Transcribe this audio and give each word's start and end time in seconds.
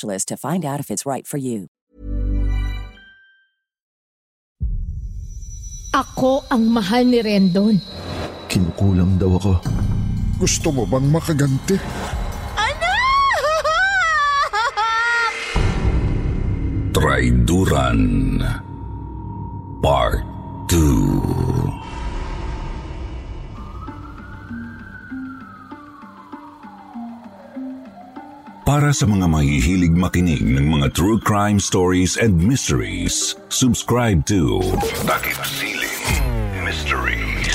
to 0.00 0.36
find 0.36 0.64
out 0.64 0.80
if 0.80 0.90
it's 0.90 1.04
right 1.04 1.26
for 1.26 1.36
you. 1.36 1.68
Ako 5.92 6.48
ang 6.48 6.72
mahal 6.72 7.04
ni 7.04 7.20
Rendon. 7.20 7.76
Kinukulang 8.48 9.20
daw 9.20 9.36
ako. 9.36 9.52
Gusto 10.40 10.72
mo 10.72 10.88
bang 10.88 11.04
makaganti? 11.12 11.76
Traiduran 16.96 18.40
Part 19.84 20.24
2 20.72 21.61
Para 28.72 28.88
sa 28.88 29.04
mga 29.04 29.28
mahihilig 29.28 29.92
makinig 29.92 30.40
ng 30.40 30.72
mga 30.72 30.96
true 30.96 31.20
crime 31.20 31.60
stories 31.60 32.16
and 32.16 32.32
mysteries, 32.40 33.36
subscribe 33.52 34.24
to 34.24 34.64
Takip 35.04 35.36
Siling 35.44 36.00
Mysteries. 36.64 37.52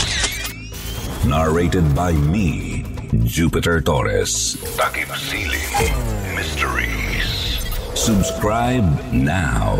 Narrated 1.26 1.90
by 1.98 2.14
me, 2.14 2.86
Jupiter 3.26 3.82
Torres. 3.82 4.62
Takip 4.78 5.10
Siling 5.18 5.98
Mysteries. 6.38 7.66
Subscribe 7.98 8.86
now. 9.10 9.74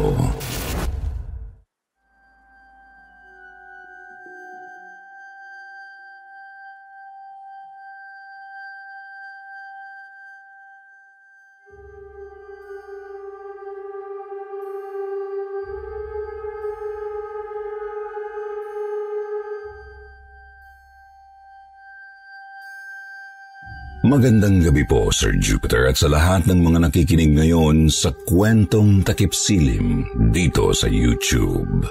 Magandang 24.08 24.64
gabi 24.64 24.88
po, 24.88 25.12
Sir 25.12 25.36
Jupiter, 25.36 25.92
at 25.92 26.00
sa 26.00 26.08
lahat 26.08 26.48
ng 26.48 26.64
mga 26.64 26.88
nakikinig 26.88 27.36
ngayon 27.36 27.92
sa 27.92 28.16
kwentong 28.16 29.04
takip 29.04 29.36
silim 29.36 30.08
dito 30.32 30.72
sa 30.72 30.88
YouTube. 30.88 31.84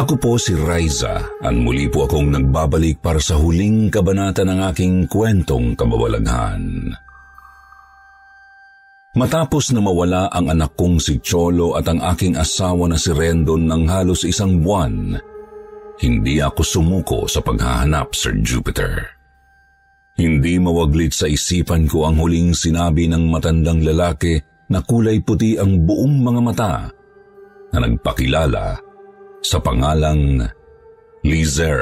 Ako 0.00 0.16
po 0.16 0.40
si 0.40 0.56
Riza 0.56 1.20
at 1.20 1.52
muli 1.52 1.84
po 1.92 2.08
akong 2.08 2.32
nagbabalik 2.32 3.04
para 3.04 3.20
sa 3.20 3.36
huling 3.36 3.92
kabanata 3.92 4.40
ng 4.40 4.72
aking 4.72 5.04
kwentong 5.04 5.76
kababalaghan. 5.76 6.96
Matapos 9.20 9.76
na 9.76 9.84
mawala 9.84 10.32
ang 10.32 10.48
anak 10.48 10.80
kong 10.80 10.96
si 10.96 11.20
Cholo 11.20 11.76
at 11.76 11.84
ang 11.92 12.00
aking 12.00 12.40
asawa 12.40 12.88
na 12.88 12.96
si 12.96 13.12
Rendon 13.12 13.68
ng 13.68 13.84
halos 13.84 14.24
isang 14.24 14.64
buwan, 14.64 15.12
hindi 16.00 16.40
ako 16.40 16.64
sumuko 16.64 17.28
sa 17.28 17.44
paghahanap, 17.44 18.16
Sir 18.16 18.32
Jupiter. 18.40 19.19
Hindi 20.20 20.60
mawaglit 20.60 21.16
sa 21.16 21.24
isipan 21.24 21.88
ko 21.88 22.04
ang 22.04 22.20
huling 22.20 22.52
sinabi 22.52 23.08
ng 23.08 23.32
matandang 23.32 23.80
lalaki 23.80 24.36
na 24.68 24.84
kulay 24.84 25.24
puti 25.24 25.56
ang 25.56 25.88
buong 25.88 26.20
mga 26.20 26.40
mata 26.44 26.74
na 27.72 27.78
nagpakilala 27.80 28.76
sa 29.40 29.56
pangalang 29.64 30.44
Lizer. 31.24 31.80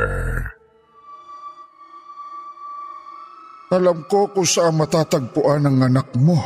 Alam 3.75 4.07
ko 4.07 4.31
kung 4.31 4.47
saan 4.47 4.79
matatagpuan 4.79 5.67
ang 5.67 5.79
anak 5.83 6.15
mo. 6.19 6.39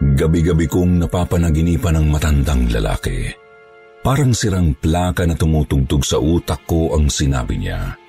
Gabi-gabi 0.00 0.68
kong 0.68 1.00
napapanaginipan 1.00 1.96
ng 1.96 2.06
matandang 2.12 2.68
lalaki. 2.68 3.28
Parang 4.00 4.32
sirang 4.32 4.72
plaka 4.76 5.24
na 5.28 5.36
tumutugtog 5.36 6.04
sa 6.04 6.16
utak 6.16 6.64
ko 6.64 6.96
ang 6.96 7.12
sinabi 7.12 7.56
niya. 7.60 7.99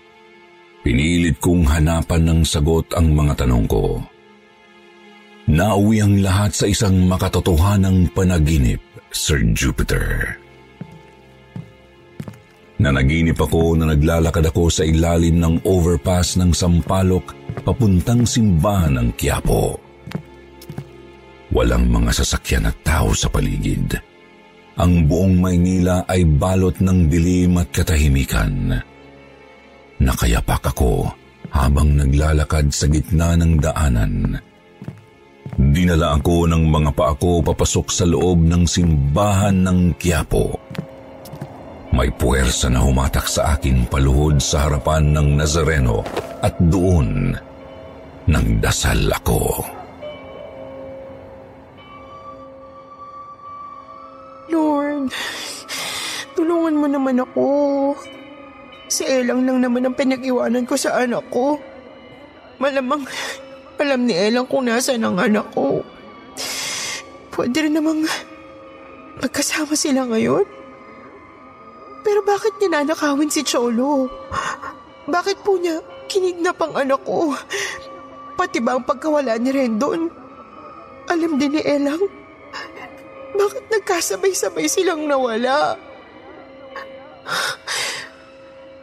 Pinilit 0.82 1.38
kong 1.38 1.70
hanapan 1.70 2.24
ng 2.26 2.42
sagot 2.42 2.90
ang 2.98 3.14
mga 3.14 3.46
tanong 3.46 3.70
ko. 3.70 4.02
Nauwi 5.46 6.02
ang 6.02 6.18
lahat 6.26 6.58
sa 6.58 6.66
isang 6.66 7.06
makatotohanang 7.06 8.10
panaginip, 8.14 8.82
Sir 9.14 9.46
Jupiter. 9.54 10.38
Nanaginip 12.82 13.38
ako 13.38 13.78
na 13.78 13.94
naglalakad 13.94 14.50
ako 14.50 14.74
sa 14.74 14.82
ilalim 14.82 15.38
ng 15.38 15.62
overpass 15.70 16.34
ng 16.42 16.50
Sampalok 16.50 17.38
papuntang 17.62 18.26
simbahan 18.26 18.98
ng 18.98 19.14
Quiapo. 19.14 19.78
Walang 21.54 21.94
mga 21.94 22.10
sasakyan 22.10 22.74
at 22.74 22.78
tao 22.82 23.14
sa 23.14 23.30
paligid. 23.30 24.02
Ang 24.82 25.06
buong 25.06 25.38
Maynila 25.38 26.10
ay 26.10 26.26
balot 26.26 26.82
ng 26.82 27.06
dilim 27.06 27.62
at 27.62 27.70
katahimikan. 27.70 28.82
Nakayapak 30.02 30.74
ako 30.74 31.14
habang 31.54 31.94
naglalakad 31.94 32.74
sa 32.74 32.90
gitna 32.90 33.38
ng 33.38 33.62
daanan. 33.62 34.34
Dinala 35.62 36.18
ako 36.18 36.50
ng 36.50 36.64
mga 36.66 36.90
paako 36.98 37.46
papasok 37.46 37.88
sa 37.94 38.10
loob 38.10 38.42
ng 38.42 38.66
simbahan 38.66 39.62
ng 39.62 39.94
Quiapo. 40.02 40.58
May 41.94 42.10
puwersa 42.18 42.74
na 42.74 42.82
humatak 42.82 43.30
sa 43.30 43.54
akin 43.54 43.86
paluhod 43.86 44.42
sa 44.42 44.66
harapan 44.66 45.14
ng 45.14 45.38
Nazareno 45.38 46.02
at 46.42 46.58
doon 46.58 47.38
nagdasal 48.26 49.06
ako. 49.12 49.62
Lord, 54.50 55.14
tulungan 56.34 56.76
mo 56.80 56.88
naman 56.90 57.22
ako. 57.22 57.46
Si 58.92 59.08
Elang 59.08 59.48
lang 59.48 59.64
naman 59.64 59.88
ang 59.88 59.96
pinag-iwanan 59.96 60.68
ko 60.68 60.76
sa 60.76 61.00
anak 61.00 61.24
ko. 61.32 61.56
Malamang 62.60 63.08
alam 63.80 64.04
ni 64.04 64.12
Elang 64.12 64.52
kung 64.52 64.68
nasaan 64.68 65.08
ang 65.08 65.16
anak 65.16 65.48
ko. 65.56 65.80
Pwede 67.32 67.64
rin 67.64 67.80
namang 67.80 68.04
magkasama 69.24 69.80
sila 69.80 70.04
ngayon. 70.12 70.44
Pero 72.04 72.20
bakit 72.28 72.52
niya 72.60 72.84
nanakawin 72.84 73.32
si 73.32 73.48
Cholo? 73.48 74.12
Bakit 75.08 75.40
po 75.40 75.56
niya 75.56 75.80
kinidnap 76.12 76.60
ang 76.60 76.76
anak 76.76 77.00
ko? 77.08 77.32
Pati 78.36 78.60
ba 78.60 78.76
ang 78.76 78.84
pagkawala 78.84 79.40
ni 79.40 79.56
Rendon? 79.56 80.12
Alam 81.08 81.40
din 81.40 81.56
ni 81.56 81.64
Elang? 81.64 82.04
Bakit 83.40 83.72
nagkasabay-sabay 83.72 84.68
silang 84.68 85.08
nawala? 85.08 85.80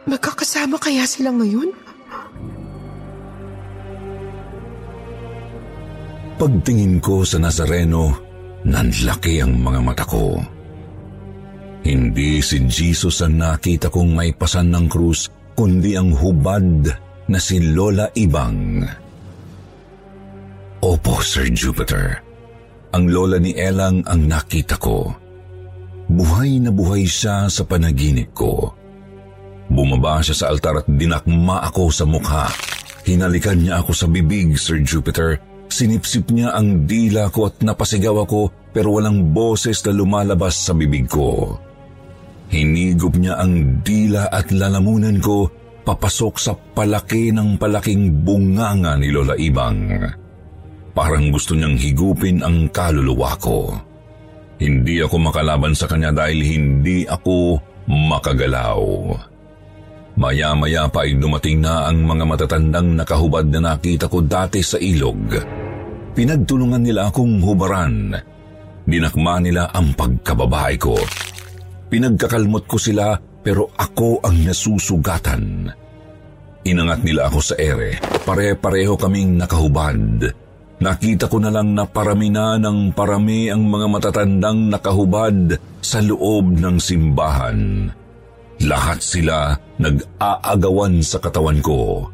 Magkakasama 0.09 0.81
kaya 0.81 1.05
sila 1.05 1.29
ngayon? 1.29 1.69
Pagtingin 6.39 6.97
ko 6.97 7.21
sa 7.21 7.37
Nazareno, 7.37 8.17
nanlaki 8.65 9.43
ang 9.43 9.59
mga 9.59 9.79
mata 9.85 10.05
ko. 10.07 10.39
Hindi 11.85 12.41
si 12.41 12.65
Jesus 12.65 13.21
ang 13.21 13.37
nakita 13.37 13.93
kong 13.93 14.17
may 14.17 14.33
pasan 14.33 14.73
ng 14.73 14.89
krus, 14.89 15.29
kundi 15.53 15.93
ang 15.93 16.15
hubad 16.15 16.89
na 17.29 17.37
si 17.37 17.61
Lola 17.61 18.09
Ibang. 18.09 18.81
Opo, 20.79 21.19
Sir 21.21 21.51
Jupiter. 21.51 22.29
ang 22.89 23.05
lola 23.05 23.37
ni 23.37 23.53
Elang 23.53 24.01
ang 24.09 24.25
nakita 24.25 24.81
ko. 24.81 25.13
Buhay 26.09 26.57
na 26.57 26.73
buhay 26.73 27.05
siya 27.05 27.45
sa 27.45 27.61
panaginip 27.69 28.33
ko. 28.33 28.73
Bumaba 29.69 30.19
siya 30.25 30.35
sa 30.35 30.45
altar 30.49 30.81
at 30.81 30.87
dinakma 30.89 31.61
ako 31.69 31.93
sa 31.93 32.03
mukha. 32.03 32.49
Hinalikan 33.05 33.61
niya 33.61 33.81
ako 33.81 33.91
sa 33.93 34.05
bibig, 34.09 34.57
Sir 34.57 34.81
Jupiter. 34.81 35.37
Sinipsip 35.69 36.33
niya 36.33 36.57
ang 36.57 36.89
dila 36.89 37.29
ko 37.29 37.47
at 37.47 37.61
napasigaw 37.61 38.25
ako 38.25 38.49
pero 38.73 38.97
walang 38.97 39.29
boses 39.33 39.85
na 39.85 39.93
lumalabas 39.93 40.57
sa 40.57 40.73
bibig 40.73 41.05
ko. 41.05 41.57
Hinigop 42.49 43.13
niya 43.21 43.37
ang 43.37 43.85
dila 43.85 44.25
at 44.33 44.49
lalamunan 44.49 45.21
ko 45.21 45.45
papasok 45.85 46.33
sa 46.41 46.57
palaki 46.57 47.29
ng 47.29 47.61
palaking 47.61 48.25
bunganga 48.25 48.97
ni 48.97 49.13
Lola 49.13 49.37
Ibang. 49.37 49.81
Parang 50.97 51.29
gusto 51.29 51.53
niyang 51.53 51.77
higupin 51.77 52.41
ang 52.41 52.73
kaluluwa 52.73 53.37
ko. 53.37 53.73
Hindi 54.59 54.99
ako 54.99 55.15
makalaban 55.29 55.77
sa 55.77 55.85
kanya 55.85 56.11
dahil 56.11 56.41
hindi 56.41 57.05
ako 57.05 57.61
makagalaw. 57.87 58.81
Maya-maya 60.19 60.91
pa 60.91 61.07
ay 61.07 61.15
dumating 61.15 61.63
na 61.63 61.87
ang 61.87 62.03
mga 62.03 62.27
matatandang 62.27 62.91
nakahubad 62.91 63.47
na 63.47 63.71
nakita 63.71 64.11
ko 64.11 64.19
dati 64.19 64.59
sa 64.59 64.75
ilog. 64.75 65.31
Pinagtulungan 66.11 66.83
nila 66.83 67.07
akong 67.07 67.39
hubaran. 67.39 68.11
Dinakma 68.83 69.39
nila 69.39 69.71
ang 69.71 69.95
pagkababae 69.95 70.75
ko. 70.75 70.99
Pinagkakalmot 71.87 72.67
ko 72.67 72.75
sila 72.75 73.15
pero 73.39 73.71
ako 73.79 74.19
ang 74.19 74.43
nasusugatan. 74.43 75.71
Inangat 76.67 76.99
nila 77.07 77.31
ako 77.31 77.39
sa 77.39 77.55
ere. 77.55 78.03
Pare-pareho 78.27 78.99
kaming 78.99 79.39
nakahubad. 79.39 80.27
Nakita 80.83 81.31
ko 81.31 81.39
na 81.39 81.47
lang 81.47 81.71
na 81.71 81.87
parami 81.87 82.27
na 82.27 82.59
ng 82.59 82.91
parami 82.91 83.47
ang 83.47 83.63
mga 83.63 83.87
matatandang 83.87 84.67
nakahubad 84.67 85.55
sa 85.79 86.03
loob 86.03 86.59
ng 86.59 86.75
simbahan. 86.75 87.59
Lahat 88.59 88.99
sila 88.99 89.55
nag-aagawan 89.79 90.99
sa 90.99 91.23
katawan 91.23 91.63
ko. 91.63 92.11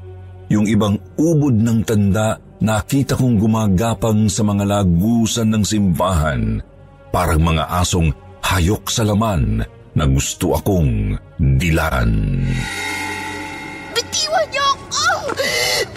Yung 0.53 0.69
ibang 0.69 1.01
ubod 1.17 1.57
ng 1.57 1.81
tanda 1.81 2.37
nakita 2.61 3.17
kong 3.17 3.41
gumagapang 3.41 4.29
sa 4.29 4.45
mga 4.45 4.63
lagusan 4.69 5.49
ng 5.49 5.63
simbahan. 5.65 6.61
Parang 7.09 7.41
mga 7.41 7.65
asong 7.81 8.13
hayok 8.45 8.85
sa 8.93 9.01
laman 9.09 9.65
na 9.97 10.05
gusto 10.05 10.53
akong 10.53 11.17
dilaan. 11.41 12.45
Bitiwan 13.97 14.45
niyo 14.53 14.65
ako! 14.69 15.07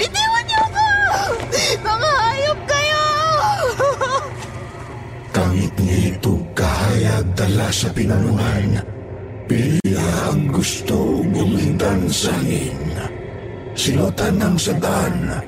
Bitiwan 0.01 0.45
niyo 0.49 0.59
ako! 0.65 0.87
Mga 1.85 2.11
hayop 2.25 2.61
kayo! 2.65 3.05
Kangit 5.29 5.75
nito 5.77 6.41
kahayag 6.57 7.27
dala 7.37 7.69
sa 7.69 7.93
pinanungan. 7.93 8.98
Piliya 9.49 10.29
ang 10.29 10.53
gusto 10.53 11.25
gumindan 11.25 12.05
sa 12.13 12.29
hangin. 12.37 12.77
Silutan 13.73 14.37
ng 14.37 14.57
sadan. 14.61 15.41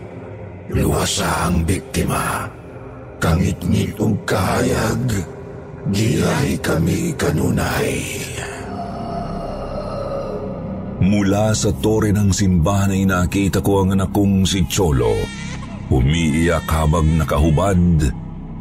Luwasa 0.73 1.53
ang 1.53 1.61
biktima. 1.69 2.49
Kangit 3.21 3.61
nito 3.69 4.09
kahayag. 4.25 5.05
Gihay 5.93 6.57
kami 6.65 7.13
kanunay. 7.13 8.01
Mula 11.01 11.53
sa 11.53 11.69
tore 11.69 12.17
ng 12.17 12.33
simbahan 12.33 12.97
ay 12.97 13.05
nakita 13.05 13.61
ko 13.61 13.85
ang 13.85 13.93
anak 13.93 14.17
kong 14.17 14.49
si 14.49 14.65
Cholo. 14.65 15.13
Umiiyak 15.93 16.65
habang 16.65 17.21
nakahubad 17.21 17.77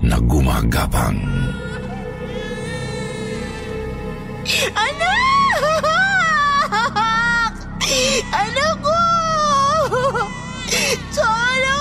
na 0.04 0.18
gumagapang. 0.20 1.20
Anak! 4.76 4.89
Anak 8.32 8.76
ko! 8.80 9.02
Cholo! 11.16 11.80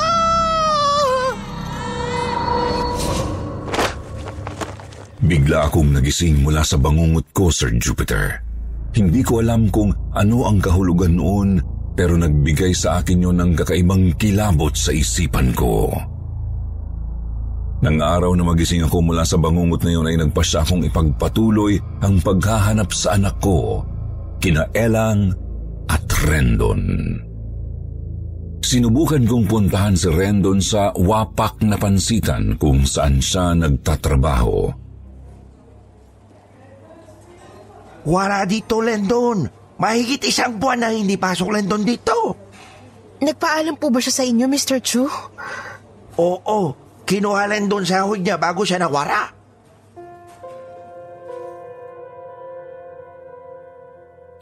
Bigla 5.23 5.69
akong 5.69 5.95
nagising 5.95 6.43
mula 6.43 6.65
sa 6.67 6.79
bangungot 6.81 7.31
ko, 7.31 7.53
Sir 7.53 7.75
Jupiter. 7.77 8.43
Hindi 8.97 9.21
ko 9.23 9.45
alam 9.45 9.69
kung 9.69 9.95
ano 10.17 10.49
ang 10.49 10.59
kahulugan 10.59 11.15
noon 11.15 11.49
pero 11.99 12.15
nagbigay 12.15 12.71
sa 12.75 13.03
akin 13.03 13.27
yon 13.27 13.43
ng 13.43 13.53
kakaibang 13.59 14.15
kilabot 14.15 14.71
sa 14.75 14.95
isipan 14.95 15.51
ko. 15.51 15.91
Nang 17.79 17.99
araw 18.03 18.35
na 18.35 18.43
magising 18.43 18.83
ako 18.87 19.03
mula 19.03 19.23
sa 19.23 19.39
bangungot 19.39 19.87
na 19.87 19.91
yun 19.95 20.07
ay 20.11 20.19
nagpasya 20.19 20.67
akong 20.67 20.83
ipagpatuloy 20.83 21.79
ang 22.03 22.19
paghahanap 22.19 22.91
sa 22.91 23.15
anak 23.15 23.39
ko, 23.39 23.87
kina 24.43 24.67
Elang 24.75 25.48
at 25.89 26.05
Rendon. 26.29 26.85
Sinubukan 28.69 29.25
kong 29.25 29.49
puntahan 29.49 29.97
si 29.97 30.13
Rendon 30.13 30.61
sa 30.61 30.93
wapak 30.93 31.65
na 31.65 31.81
pansitan 31.81 32.53
kung 32.61 32.85
saan 32.85 33.17
siya 33.17 33.57
nagtatrabaho. 33.57 34.69
Wala 38.05 38.45
dito, 38.45 38.85
Lendon. 38.85 39.49
Mahigit 39.79 40.27
isang 40.29 40.61
buwan 40.61 40.85
na 40.85 40.93
hindi 40.93 41.17
pasok 41.17 41.49
Lendon 41.55 41.87
dito. 41.87 42.37
Nagpaalam 43.25 43.81
po 43.81 43.89
ba 43.89 44.03
siya 44.03 44.15
sa 44.21 44.25
inyo, 44.27 44.47
Mr. 44.51 44.79
Chu? 44.85 45.09
Oo, 46.19 46.61
kinuha 47.07 47.47
Lendon 47.49 47.87
sahod 47.87 48.21
niya 48.21 48.37
bago 48.37 48.67
siya 48.67 48.83
nawara. 48.83 49.38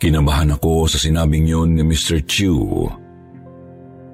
Kinabahan 0.07 0.55
ako 0.55 0.87
sa 0.87 1.03
sinabing 1.03 1.51
yon 1.51 1.75
ni 1.75 1.83
Mr. 1.83 2.23
Chu. 2.23 2.87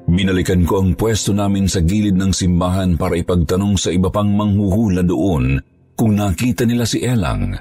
Binalikan 0.09 0.65
ko 0.65 0.81
ang 0.81 0.97
pwesto 0.97 1.37
namin 1.37 1.69
sa 1.69 1.85
gilid 1.85 2.17
ng 2.17 2.33
simbahan 2.33 2.97
para 2.97 3.13
ipagtanong 3.13 3.77
sa 3.77 3.93
iba 3.93 4.09
pang 4.09 4.33
manghuhula 4.33 5.05
doon 5.05 5.61
kung 5.93 6.17
nakita 6.17 6.65
nila 6.65 6.89
si 6.89 7.05
Elang. 7.05 7.61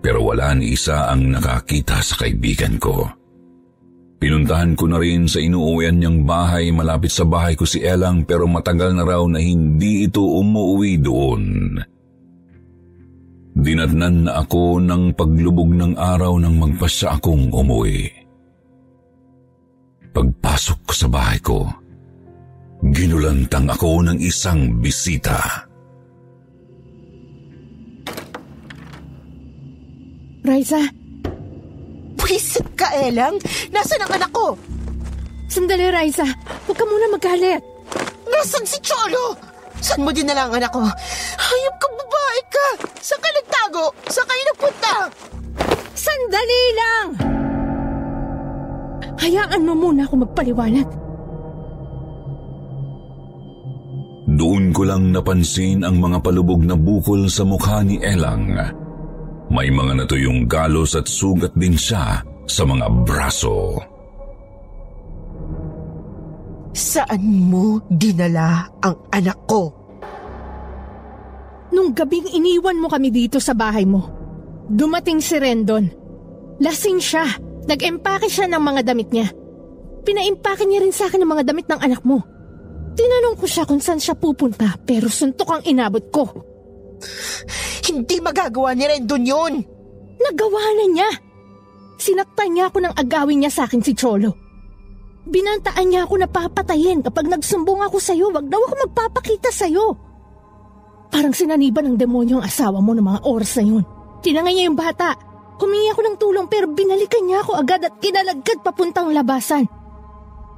Pero 0.00 0.24
wala 0.24 0.56
ni 0.56 0.72
isa 0.72 1.12
ang 1.12 1.28
nakakita 1.28 2.00
sa 2.00 2.24
kaibigan 2.24 2.80
ko. 2.80 3.04
Pinuntahan 4.16 4.72
ko 4.72 4.88
na 4.88 4.96
rin 4.96 5.28
sa 5.28 5.36
inuuwian 5.36 6.00
niyang 6.00 6.24
bahay 6.24 6.72
malapit 6.72 7.12
sa 7.12 7.28
bahay 7.28 7.52
ko 7.52 7.68
si 7.68 7.84
Elang 7.84 8.24
pero 8.24 8.48
matagal 8.48 8.96
na 8.96 9.04
raw 9.04 9.20
na 9.28 9.44
hindi 9.44 10.08
ito 10.08 10.24
umuwi 10.24 11.04
doon. 11.04 11.44
Dinatnan 13.56 14.28
na 14.28 14.44
ako 14.44 14.84
ng 14.84 15.16
paglubog 15.16 15.72
ng 15.72 15.96
araw 15.96 16.36
nang 16.36 16.60
magpasya 16.60 17.16
akong 17.16 17.48
umuwi. 17.48 18.04
Pagpasok 20.12 20.78
ko 20.84 20.92
sa 20.92 21.08
bahay 21.08 21.40
ko, 21.40 21.64
ginulantang 22.92 23.68
ako 23.68 24.04
ng 24.04 24.18
isang 24.20 24.76
bisita. 24.80 25.64
Raisa, 30.46 30.78
Pwisit 32.16 32.66
ka, 32.78 32.86
Elang! 32.96 33.40
Nasaan 33.72 34.04
ang 34.04 34.12
anak 34.20 34.30
ko? 34.30 34.56
sandali 35.56 35.88
Raisa. 35.88 36.26
Huwag 36.68 36.76
ka 36.76 36.84
muna 36.84 37.08
magalit. 37.08 37.62
Nasaan 38.28 38.68
si 38.68 38.76
Cholo? 38.84 39.45
Saan 39.80 40.02
mo 40.02 40.10
dinala 40.10 40.48
ang 40.48 40.54
anak 40.56 40.72
ko? 40.72 40.82
Hayop 41.36 41.74
ka, 41.78 41.86
babae 41.88 42.40
ka! 42.48 42.66
Saan 43.00 43.20
ka 43.22 43.30
nagtago? 43.32 43.84
Saan 44.08 44.26
kayo 44.28 44.42
nagpunta? 44.50 44.94
Sandali 45.96 46.64
lang! 46.76 47.06
Hayaan 49.16 49.66
mo 49.66 49.74
muna 49.74 50.04
ako 50.04 50.14
magpaliwanag. 50.28 50.88
Doon 54.36 54.74
ko 54.76 54.82
lang 54.84 55.16
napansin 55.16 55.80
ang 55.80 55.96
mga 55.96 56.20
palubog 56.20 56.60
na 56.60 56.76
bukol 56.76 57.24
sa 57.32 57.42
mukha 57.46 57.80
ni 57.80 57.96
Elang. 58.04 58.52
May 59.48 59.72
mga 59.72 60.04
natuyong 60.04 60.44
galos 60.44 60.92
at 60.98 61.08
sugat 61.08 61.56
din 61.56 61.72
siya 61.72 62.20
sa 62.44 62.62
mga 62.68 62.86
braso. 63.06 63.80
Saan 66.76 67.48
mo 67.48 67.80
dinala 67.88 68.68
ang 68.84 69.08
anak 69.08 69.48
ko? 69.48 69.72
Nung 71.72 71.96
gabing 71.96 72.28
iniwan 72.36 72.76
mo 72.76 72.92
kami 72.92 73.08
dito 73.08 73.40
sa 73.40 73.56
bahay 73.56 73.88
mo, 73.88 74.12
dumating 74.68 75.24
si 75.24 75.40
Rendon. 75.40 75.88
Lasing 76.60 77.00
siya. 77.00 77.24
Nag-empake 77.64 78.28
siya 78.28 78.44
ng 78.52 78.60
mga 78.60 78.92
damit 78.92 79.08
niya. 79.08 79.32
Pinaimpake 80.04 80.68
niya 80.68 80.84
rin 80.84 80.92
sa 80.92 81.08
akin 81.08 81.24
ang 81.24 81.32
mga 81.32 81.48
damit 81.48 81.64
ng 81.64 81.80
anak 81.80 82.04
mo. 82.04 82.20
Tinanong 82.92 83.40
ko 83.40 83.48
siya 83.48 83.64
kung 83.64 83.80
saan 83.80 83.98
siya 83.98 84.12
pupunta 84.12 84.76
pero 84.84 85.08
suntok 85.08 85.48
ang 85.48 85.62
inabot 85.64 86.04
ko. 86.12 86.24
Hindi 87.88 88.20
magagawa 88.20 88.76
ni 88.76 88.84
Rendon 88.84 89.24
yun! 89.24 89.54
Nagawa 90.20 90.62
na 90.76 90.86
niya. 90.92 91.10
Sinaktan 91.96 92.52
niya 92.52 92.68
ako 92.68 92.84
ng 92.84 92.94
agawin 93.00 93.40
niya 93.40 93.52
sa 93.52 93.64
akin 93.64 93.80
si 93.80 93.96
Cholo. 93.96 94.45
Binantaan 95.26 95.90
niya 95.90 96.06
ako 96.06 96.14
na 96.22 96.30
papatayin 96.30 97.02
kapag 97.02 97.26
nagsumbong 97.26 97.82
ako 97.82 97.98
sa'yo. 97.98 98.30
Wag 98.30 98.46
daw 98.46 98.62
ako 98.62 98.74
magpapakita 98.86 99.50
sa'yo. 99.50 99.98
Parang 101.10 101.34
sinaniban 101.34 101.90
ng 101.90 101.96
demonyo 101.98 102.38
ang 102.38 102.46
asawa 102.46 102.78
mo 102.78 102.94
ng 102.94 103.02
mga 103.02 103.20
oras 103.26 103.58
na 103.58 103.64
yun. 103.66 103.84
Tinangay 104.22 104.54
niya 104.54 104.70
yung 104.70 104.78
bata. 104.78 105.18
Humingi 105.58 105.90
ako 105.90 106.00
ng 106.04 106.16
tulong 106.20 106.46
pero 106.46 106.70
binalikan 106.70 107.26
niya 107.26 107.42
ako 107.42 107.58
agad 107.58 107.82
at 107.82 107.98
kinalagkad 107.98 108.62
papuntang 108.62 109.10
labasan. 109.10 109.66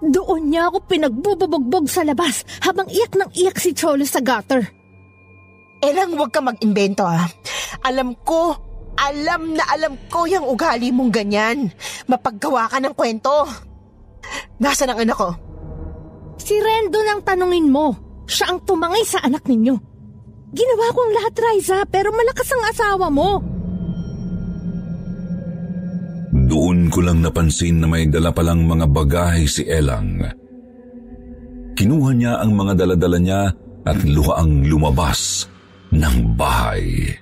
Doon 0.04 0.52
niya 0.52 0.68
ako 0.68 0.84
pinagbububogbog 0.84 1.88
sa 1.88 2.04
labas 2.04 2.44
habang 2.62 2.86
iyak 2.92 3.16
ng 3.16 3.30
iyak 3.34 3.56
si 3.58 3.72
Cholo 3.72 4.04
sa 4.04 4.20
gutter. 4.20 4.62
Elang 5.80 6.18
huwag 6.18 6.34
ka 6.34 6.42
mag-imbento 6.42 7.06
ha. 7.06 7.30
Alam 7.86 8.18
ko, 8.26 8.58
alam 8.98 9.54
na 9.54 9.62
alam 9.70 9.94
ko 10.10 10.26
yung 10.26 10.46
ugali 10.50 10.90
mong 10.90 11.14
ganyan. 11.14 11.70
Mapaggawa 12.10 12.66
ka 12.66 12.82
ng 12.82 12.94
kwento. 12.98 13.46
Nasaan 14.58 14.94
ang 14.94 15.00
anak 15.06 15.16
ko? 15.16 15.30
Si 16.38 16.54
Rendo 16.58 16.98
nang 17.02 17.22
tanungin 17.22 17.68
mo. 17.70 17.94
Siya 18.28 18.52
ang 18.52 18.60
tumangay 18.68 19.02
sa 19.08 19.24
anak 19.24 19.48
ninyo. 19.48 19.74
Ginawa 20.52 20.86
ko 20.92 21.00
ang 21.04 21.12
lahat, 21.16 21.34
Riza, 21.36 21.78
pero 21.88 22.12
malakas 22.12 22.48
ang 22.52 22.62
asawa 22.68 23.06
mo. 23.08 23.30
Doon 26.48 26.88
ko 26.88 27.00
lang 27.04 27.20
napansin 27.20 27.80
na 27.80 27.88
may 27.88 28.08
dala 28.08 28.32
palang 28.32 28.64
mga 28.64 28.88
bagahe 28.88 29.44
si 29.44 29.64
Elang. 29.68 30.24
Kinuha 31.76 32.10
niya 32.16 32.32
ang 32.40 32.56
mga 32.56 32.84
daladala 32.84 33.18
niya 33.20 33.42
at 33.84 33.98
luhaang 34.04 34.64
lumabas 34.68 35.48
ng 35.92 36.16
bahay. 36.36 37.12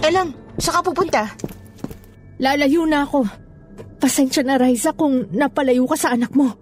Elang, 0.00 0.32
saan 0.56 0.80
ka 0.80 0.88
pupunta? 0.92 1.22
Lalayo 2.40 2.88
na 2.88 3.04
ako. 3.04 3.24
Pasensya 4.00 4.40
na, 4.40 4.56
Riza, 4.56 4.96
kung 4.96 5.28
napalayo 5.30 5.84
ka 5.84 5.96
sa 6.00 6.16
anak 6.16 6.32
mo. 6.32 6.56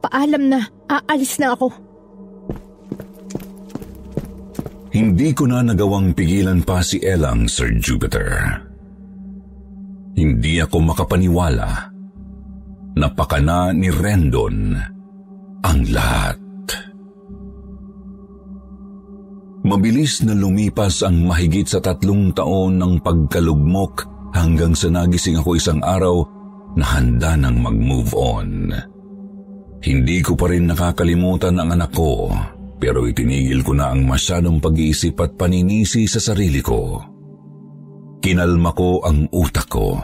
Paalam 0.00 0.48
na, 0.48 0.64
aalis 0.88 1.36
na 1.36 1.52
ako. 1.52 1.68
Hindi 4.92 5.32
ko 5.32 5.48
na 5.48 5.64
nagawang 5.64 6.12
pigilan 6.16 6.64
pa 6.64 6.80
si 6.80 7.00
Elang, 7.00 7.48
Sir 7.48 7.72
Jupiter. 7.76 8.60
Hindi 10.16 10.60
ako 10.60 10.76
makapaniwala. 10.92 11.92
Napakana 12.92 13.72
ni 13.72 13.88
Rendon 13.88 14.76
ang 15.64 15.80
lahat. 15.88 16.36
Mabilis 19.64 20.20
na 20.26 20.36
lumipas 20.36 21.00
ang 21.06 21.24
mahigit 21.24 21.64
sa 21.64 21.80
tatlong 21.80 22.34
taon 22.36 22.76
ng 22.76 23.00
pagkalugmok 23.00 24.11
hanggang 24.32 24.72
sa 24.72 24.88
nagising 24.88 25.38
ako 25.40 25.56
isang 25.56 25.80
araw 25.84 26.24
na 26.76 26.84
handa 26.88 27.36
nang 27.36 27.60
mag-move 27.60 28.12
on. 28.16 28.72
Hindi 29.82 30.18
ko 30.24 30.34
pa 30.38 30.48
rin 30.48 30.70
nakakalimutan 30.70 31.58
ang 31.58 31.74
anak 31.74 31.92
ko 31.92 32.32
pero 32.82 33.06
itinigil 33.06 33.62
ko 33.62 33.78
na 33.78 33.94
ang 33.94 34.02
masyadong 34.02 34.58
pag-iisip 34.58 35.14
at 35.22 35.38
paninisi 35.38 36.10
sa 36.10 36.18
sarili 36.18 36.58
ko. 36.58 36.98
Kinalma 38.18 38.74
ko 38.74 39.06
ang 39.06 39.30
utak 39.30 39.70
ko. 39.70 40.02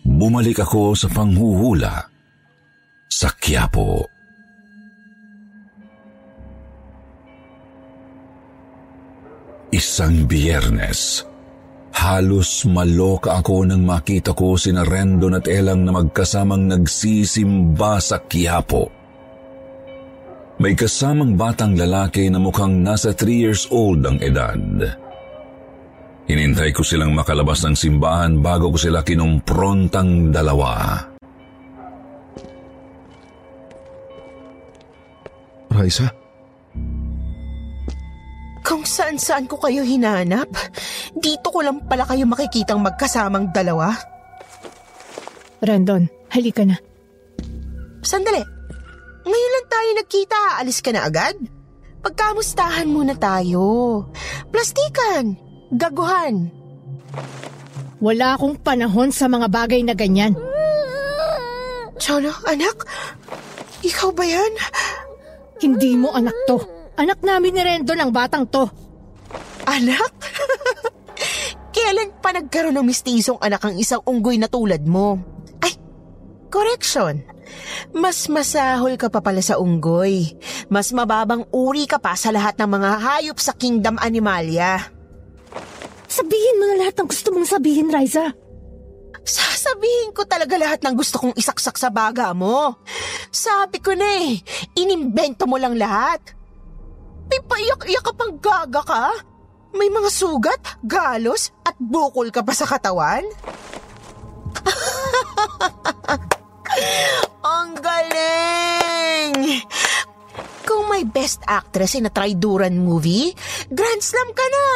Bumalik 0.00 0.64
ako 0.64 0.96
sa 0.96 1.12
panghuhula 1.12 2.08
sa 3.12 3.28
Quiapo. 3.36 4.08
Isang 9.72 10.24
biyernes, 10.24 11.28
halos 11.92 12.64
maloka 12.66 13.38
ako 13.38 13.68
nang 13.68 13.84
makita 13.84 14.32
ko 14.32 14.56
si 14.56 14.72
Rendon 14.72 15.36
at 15.38 15.46
Elang 15.46 15.84
na 15.84 15.92
magkasamang 15.94 16.68
nagsisimba 16.72 18.00
sa 18.00 18.18
Quiapo. 18.24 18.88
May 20.62 20.78
kasamang 20.78 21.34
batang 21.34 21.74
lalaki 21.74 22.30
na 22.30 22.38
mukhang 22.38 22.80
nasa 22.86 23.10
3 23.10 23.28
years 23.28 23.66
old 23.72 24.04
ang 24.06 24.22
edad. 24.22 24.58
Hinintay 26.30 26.70
ko 26.70 26.86
silang 26.86 27.12
makalabas 27.18 27.66
ng 27.66 27.74
simbahan 27.74 28.38
bago 28.38 28.70
ko 28.70 28.78
sila 28.78 29.02
kinumprontang 29.02 30.30
dalawa. 30.30 31.02
Raisa? 35.72 36.21
Saan-saan 38.92 39.48
ko 39.48 39.56
kayo 39.56 39.80
hinanap, 39.88 40.52
dito 41.16 41.48
ko 41.48 41.64
lang 41.64 41.80
pala 41.88 42.04
kayo 42.04 42.28
makikitang 42.28 42.84
magkasamang 42.84 43.48
dalawa. 43.48 43.96
Randon, 45.64 46.12
halika 46.28 46.68
na. 46.68 46.76
Sandali. 48.04 48.44
Ngayon 49.24 49.52
lang 49.56 49.66
tayo 49.72 49.90
nagkita, 49.96 50.40
alis 50.60 50.84
ka 50.84 50.92
na 50.92 51.08
agad? 51.08 51.40
Pagkamustahan 52.04 52.84
muna 52.84 53.16
tayo. 53.16 54.04
Plastikan, 54.52 55.40
gaguhan. 55.72 56.52
Wala 57.96 58.36
akong 58.36 58.60
panahon 58.60 59.08
sa 59.08 59.24
mga 59.24 59.48
bagay 59.48 59.80
na 59.86 59.96
ganyan. 59.96 60.36
Cholo, 61.96 62.34
anak, 62.44 62.84
ikaw 63.80 64.12
ba 64.12 64.26
yan? 64.26 64.52
Hindi 65.64 65.96
mo 65.96 66.12
anak 66.12 66.36
to. 66.44 66.60
Anak 66.98 67.24
namin 67.24 67.56
ni 67.56 67.62
Rendon 67.62 68.02
ang 68.02 68.12
batang 68.12 68.44
to. 68.50 68.81
Anak? 69.66 70.12
Kailan 71.74 72.10
pa 72.20 72.34
nagkaroon 72.34 72.76
ng 72.76 72.86
mistisong 72.86 73.38
anak 73.40 73.62
ang 73.64 73.74
isang 73.78 74.02
unggoy 74.04 74.36
na 74.36 74.50
tulad 74.50 74.84
mo? 74.84 75.16
Ay, 75.62 75.72
correction. 76.52 77.22
Mas 77.92 78.28
masahol 78.28 78.96
ka 78.96 79.08
pa 79.08 79.20
pala 79.20 79.40
sa 79.40 79.60
unggoy. 79.60 80.36
Mas 80.68 80.92
mababang 80.92 81.48
uri 81.52 81.88
ka 81.88 82.00
pa 82.00 82.16
sa 82.16 82.32
lahat 82.32 82.56
ng 82.60 82.70
mga 82.70 82.90
hayop 83.00 83.38
sa 83.40 83.52
Kingdom 83.56 83.96
Animalia. 84.00 84.80
Sabihin 86.08 86.58
mo 86.60 86.64
na 86.68 86.76
lahat 86.84 87.00
ng 87.00 87.08
gusto 87.08 87.32
mong 87.32 87.48
sabihin, 87.48 87.88
Riza. 87.88 88.36
Sasabihin 89.22 90.10
ko 90.12 90.26
talaga 90.26 90.58
lahat 90.58 90.82
ng 90.82 90.94
gusto 90.98 91.16
kong 91.22 91.36
isaksak 91.38 91.78
sa 91.78 91.88
baga 91.88 92.34
mo. 92.34 92.82
Sabi 93.32 93.78
ko 93.80 93.96
na 93.96 94.20
eh, 94.20 94.36
inimbento 94.76 95.48
mo 95.48 95.56
lang 95.56 95.78
lahat. 95.78 96.20
May 97.32 97.40
paiyak-iyak 97.48 98.04
ka 98.04 98.12
pang 98.12 98.34
gaga 98.36 98.82
ka? 98.84 99.06
May 99.72 99.88
mga 99.88 100.12
sugat, 100.12 100.60
galos, 100.84 101.48
at 101.64 101.72
bukol 101.80 102.28
ka 102.28 102.44
pa 102.44 102.52
sa 102.52 102.68
katawan? 102.68 103.24
Ang 107.56 107.70
galing! 107.80 109.32
Kung 110.68 110.92
may 110.92 111.08
best 111.08 111.40
actress 111.48 111.96
in 111.96 112.04
a 112.04 112.12
Triduran 112.12 112.84
movie, 112.84 113.32
Grand 113.72 114.04
Slam 114.04 114.36
ka 114.36 114.44
na! 114.44 114.68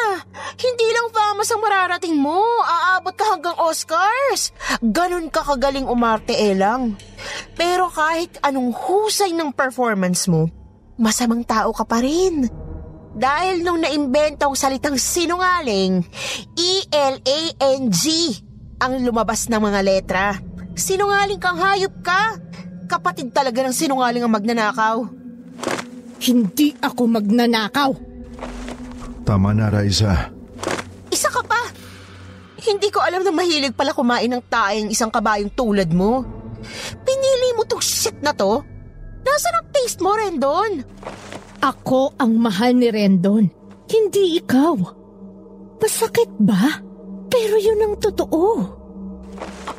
Hindi 0.57 0.87
lang 0.89 1.13
famous 1.13 1.53
ang 1.53 1.61
mararating 1.61 2.17
mo, 2.17 2.41
aabot 2.65 3.13
ka 3.13 3.37
hanggang 3.37 3.57
Oscars! 3.61 4.49
Ganon 4.81 5.29
ka 5.29 5.45
kagaling 5.45 5.85
umarte 5.85 6.33
elang. 6.33 6.97
Pero 7.53 7.93
kahit 7.93 8.41
anong 8.41 8.73
husay 8.73 9.29
ng 9.37 9.53
performance 9.53 10.25
mo, 10.25 10.49
masamang 10.97 11.45
tao 11.45 11.69
ka 11.69 11.85
pa 11.85 12.01
rin. 12.01 12.49
Dahil 13.17 13.65
nung 13.65 13.81
naimbento 13.81 14.45
ang 14.45 14.53
salitang 14.53 14.93
sinungaling, 14.93 16.05
E-L-A-N-G 16.53 18.03
ang 18.77 18.93
lumabas 19.01 19.49
ng 19.49 19.57
mga 19.57 19.79
letra. 19.81 20.25
Sinungaling 20.77 21.41
kang 21.41 21.57
hayop 21.57 21.97
ka! 22.05 22.37
Kapatid 22.85 23.33
talaga 23.33 23.65
ng 23.65 23.73
sinungaling 23.73 24.21
ang 24.21 24.29
magnanakaw. 24.29 25.09
Hindi 26.21 26.77
ako 26.77 27.01
magnanakaw. 27.09 27.91
Tama 29.25 29.49
na, 29.51 29.73
Raisa. 29.73 30.29
Isa 31.09 31.33
ka 31.33 31.41
pa! 31.41 31.73
Hindi 32.61 32.93
ko 32.93 33.01
alam 33.01 33.25
na 33.25 33.33
mahilig 33.33 33.73
pala 33.73 33.97
kumain 33.97 34.29
ng 34.29 34.45
taeng 34.45 34.93
isang 34.93 35.09
kabayong 35.09 35.57
tulad 35.57 35.89
mo. 35.89 36.21
Pinili 37.01 37.49
mo 37.57 37.65
tong 37.65 37.81
shit 37.81 38.21
na 38.21 38.37
to? 38.37 38.61
Nasaan 39.25 39.57
ang 39.57 39.67
taste 39.73 40.05
mo, 40.05 40.13
Rendon? 40.13 40.85
Ako 41.61 42.13
ang 42.21 42.37
mahal 42.37 42.77
ni 42.77 42.93
Rendon. 42.93 43.49
Hindi 43.87 44.37
ikaw. 44.37 44.75
Masakit 45.81 46.29
ba? 46.37 46.81
Pero 47.27 47.55
yun 47.57 47.81
ang 47.81 47.95
totoo. 47.97 48.43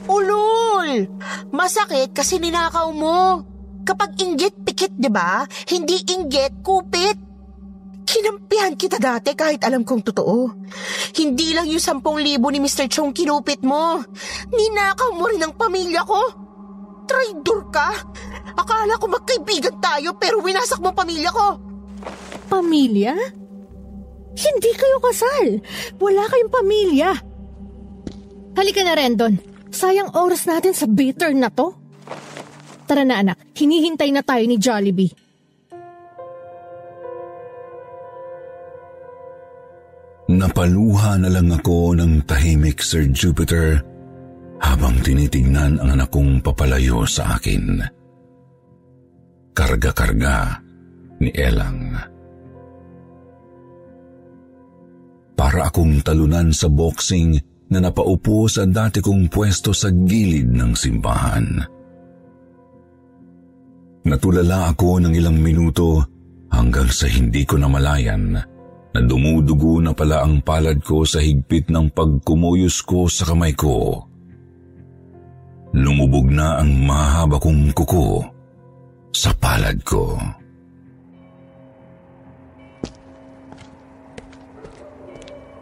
Ulol! 0.09 1.07
Masakit 1.53 2.17
kasi 2.17 2.41
ninakaw 2.41 2.89
mo. 2.91 3.45
Kapag 3.85 4.17
inggit, 4.21 4.57
pikit, 4.65 4.93
di 4.97 5.09
ba? 5.09 5.45
Hindi 5.69 6.03
inggit, 6.09 6.61
kupit. 6.65 7.17
Kinampihan 8.09 8.73
kita 8.73 8.97
dati 8.97 9.37
kahit 9.37 9.61
alam 9.65 9.85
kong 9.85 10.01
totoo. 10.01 10.49
Hindi 11.13 11.53
lang 11.53 11.69
yung 11.69 11.81
sampung 11.81 12.17
libo 12.17 12.49
ni 12.49 12.57
Mr. 12.57 12.89
Chong 12.89 13.13
kinupit 13.13 13.61
mo. 13.61 14.01
Ninakaw 14.49 15.13
mo 15.13 15.29
rin 15.29 15.45
ang 15.45 15.53
pamilya 15.53 16.01
ko. 16.09 16.21
Traitor 17.05 17.69
ka! 17.69 17.89
Akala 18.57 18.97
ko 18.97 19.07
magkaibigan 19.13 19.77
tayo 19.81 20.17
pero 20.17 20.41
winasak 20.41 20.81
mo 20.81 20.93
pamilya 20.93 21.31
ko. 21.33 21.68
Pamilya? 22.49 23.15
Hindi 24.39 24.71
kayo 24.75 24.97
kasal. 25.03 25.47
Wala 25.99 26.23
kayong 26.27 26.53
pamilya. 26.53 27.11
Halika 28.59 28.83
na, 28.83 28.95
Rendon. 28.97 29.35
Sayang 29.69 30.17
oras 30.17 30.49
natin 30.49 30.73
sa 30.73 30.89
bitter 30.89 31.37
na 31.37 31.53
to. 31.53 31.75
Tara 32.89 33.05
na 33.05 33.21
anak, 33.21 33.37
hinihintay 33.53 34.09
na 34.09 34.25
tayo 34.25 34.43
ni 34.49 34.57
Jollibee. 34.57 35.13
Napaluha 40.29 41.21
na 41.21 41.29
lang 41.33 41.53
ako 41.53 41.97
ng 41.97 42.25
tahimik, 42.29 42.85
Sir 42.85 43.09
Jupiter, 43.13 43.81
habang 44.61 45.01
tinitignan 45.01 45.81
ang 45.81 46.01
anak 46.01 46.13
kong 46.13 46.45
papalayo 46.45 47.05
sa 47.09 47.37
akin. 47.37 47.81
Karga-karga 49.57 50.61
ni 51.21 51.33
Elang. 51.33 51.97
Para 55.39 55.71
akong 55.71 56.03
talunan 56.03 56.51
sa 56.51 56.67
boxing 56.67 57.39
na 57.71 57.79
napaupo 57.79 58.51
sa 58.51 58.67
dati 58.67 58.99
kong 58.99 59.31
pwesto 59.31 59.71
sa 59.71 59.87
gilid 59.87 60.51
ng 60.51 60.75
simbahan. 60.75 61.47
Natulala 64.03 64.75
ako 64.75 64.99
ng 65.05 65.15
ilang 65.15 65.39
minuto 65.39 66.03
hanggang 66.51 66.91
sa 66.91 67.07
hindi 67.07 67.47
ko 67.47 67.55
namalayan 67.55 68.35
na 68.89 69.01
dumudugo 69.05 69.79
na 69.79 69.95
pala 69.95 70.27
ang 70.27 70.43
palad 70.43 70.81
ko 70.83 71.07
sa 71.07 71.23
higpit 71.23 71.71
ng 71.71 71.93
pagkumuyos 71.93 72.83
ko 72.83 73.07
sa 73.07 73.29
kamay 73.29 73.55
ko. 73.55 74.01
Lumubog 75.77 76.33
na 76.33 76.59
ang 76.59 76.73
mahaba 76.83 77.37
kong 77.39 77.77
kuko 77.77 78.25
sa 79.13 79.31
palad 79.37 79.77
ko. 79.85 80.17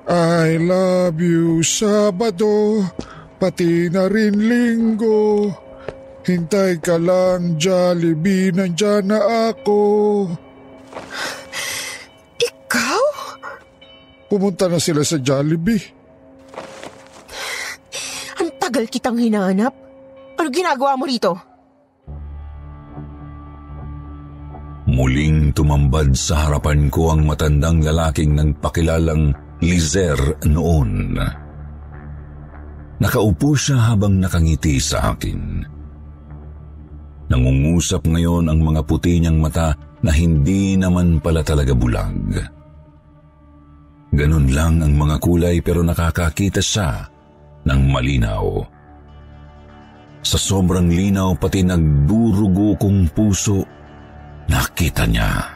I 0.06 0.54
love 0.62 1.18
you, 1.18 1.66
Sabado, 1.66 2.86
pati 3.42 3.90
na 3.90 4.06
rin 4.06 4.38
linggo. 4.38 5.50
Hintay 6.22 6.78
ka 6.78 6.94
lang, 6.94 7.58
Jollibee, 7.58 8.54
nandyan 8.54 9.10
na 9.10 9.18
ako. 9.50 9.78
Ikaw? 12.38 13.02
Pumunta 14.30 14.70
na 14.70 14.78
sila 14.78 15.02
sa 15.02 15.18
Jollibee. 15.18 15.82
Ang 18.38 18.50
tagal 18.62 18.86
kitang 18.86 19.18
hinahanap. 19.18 19.74
Ano 20.38 20.48
ginagawa 20.54 20.94
mo 20.94 21.06
rito? 21.06 21.34
Muling 24.86 25.50
tumambad 25.50 26.14
sa 26.14 26.46
harapan 26.46 26.86
ko 26.94 27.10
ang 27.10 27.26
matandang 27.26 27.82
lalaking 27.82 28.38
nagpakilalang 28.38 29.34
Lizer 29.64 30.18
noon. 30.44 31.16
Nakaupo 32.96 33.56
siya 33.56 33.92
habang 33.92 34.20
nakangiti 34.20 34.76
sa 34.80 35.16
akin. 35.16 35.64
Nangungusap 37.26 38.06
ngayon 38.06 38.46
ang 38.46 38.60
mga 38.62 38.80
puti 38.86 39.18
niyang 39.18 39.40
mata 39.40 39.74
na 40.04 40.12
hindi 40.12 40.76
naman 40.78 41.18
pala 41.18 41.42
talaga 41.42 41.74
bulag. 41.74 42.36
Ganun 44.16 44.48
lang 44.52 44.80
ang 44.80 44.94
mga 44.96 45.16
kulay 45.20 45.60
pero 45.60 45.84
nakakakita 45.84 46.62
siya 46.62 47.04
ng 47.66 47.80
malinaw. 47.90 48.64
Sa 50.26 50.38
sobrang 50.38 50.90
linaw 50.90 51.38
pati 51.38 51.62
nagdurugo 51.62 52.78
kong 52.78 53.10
puso, 53.12 53.62
nakita 54.50 55.06
niya. 55.06 55.55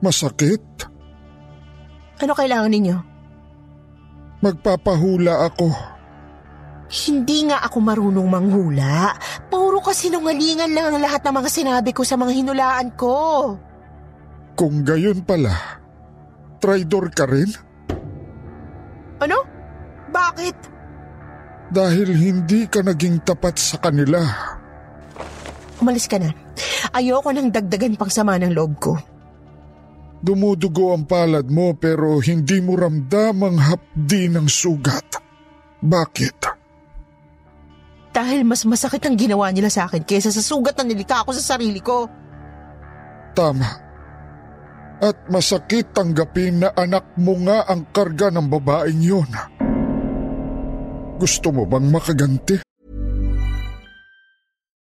Masakit? 0.00 0.64
Ano 2.20 2.32
kailangan 2.32 2.72
ninyo? 2.72 2.96
Magpapahula 4.40 5.44
ako. 5.52 5.68
Hindi 6.90 7.46
nga 7.46 7.62
ako 7.62 7.78
marunong 7.78 8.28
manghula. 8.28 9.14
Puro 9.46 9.78
kasinungalingan 9.78 10.72
lang 10.72 10.90
ang 10.90 10.98
lahat 10.98 11.22
ng 11.22 11.34
mga 11.38 11.50
sinabi 11.52 11.90
ko 11.92 12.02
sa 12.02 12.16
mga 12.16 12.32
hinulaan 12.34 12.88
ko. 12.96 13.16
Kung 14.56 14.82
gayon 14.82 15.22
pala, 15.22 15.54
traidor 16.58 17.12
ka 17.12 17.28
rin? 17.28 17.48
Ano? 19.20 19.38
Bakit? 20.10 20.56
Dahil 21.70 22.08
hindi 22.10 22.66
ka 22.66 22.82
naging 22.82 23.22
tapat 23.22 23.54
sa 23.54 23.78
kanila. 23.78 24.18
Umalis 25.78 26.10
ka 26.10 26.18
na. 26.18 26.34
Ayoko 26.90 27.30
nang 27.30 27.54
dagdagan 27.54 27.94
pang 27.94 28.10
sama 28.10 28.34
ng 28.40 28.50
loob 28.50 28.74
ko. 28.82 28.92
Dumudugo 30.20 30.92
ang 30.92 31.08
palad 31.08 31.48
mo 31.48 31.72
pero 31.72 32.20
hindi 32.20 32.60
mo 32.60 32.76
ramdam 32.76 33.40
ang 33.40 33.56
hapdi 33.56 34.28
ng 34.28 34.44
sugat. 34.44 35.16
Bakit? 35.80 36.38
Dahil 38.12 38.44
mas 38.44 38.68
masakit 38.68 39.00
ang 39.08 39.16
ginawa 39.16 39.48
nila 39.48 39.72
sa 39.72 39.88
akin 39.88 40.04
kaysa 40.04 40.28
sa 40.28 40.44
sugat 40.44 40.76
na 40.76 40.84
nilika 40.84 41.24
ako 41.24 41.32
sa 41.40 41.56
sarili 41.56 41.80
ko. 41.80 42.04
Tama. 43.32 43.70
At 45.00 45.32
masakit 45.32 45.96
tanggapin 45.96 46.60
na 46.60 46.68
anak 46.76 47.16
mo 47.16 47.40
nga 47.40 47.64
ang 47.64 47.88
karga 47.88 48.28
ng 48.28 48.44
babaeng 48.52 49.00
yun. 49.00 49.30
Gusto 51.16 51.48
mo 51.48 51.64
bang 51.64 51.88
makaganti? 51.88 52.69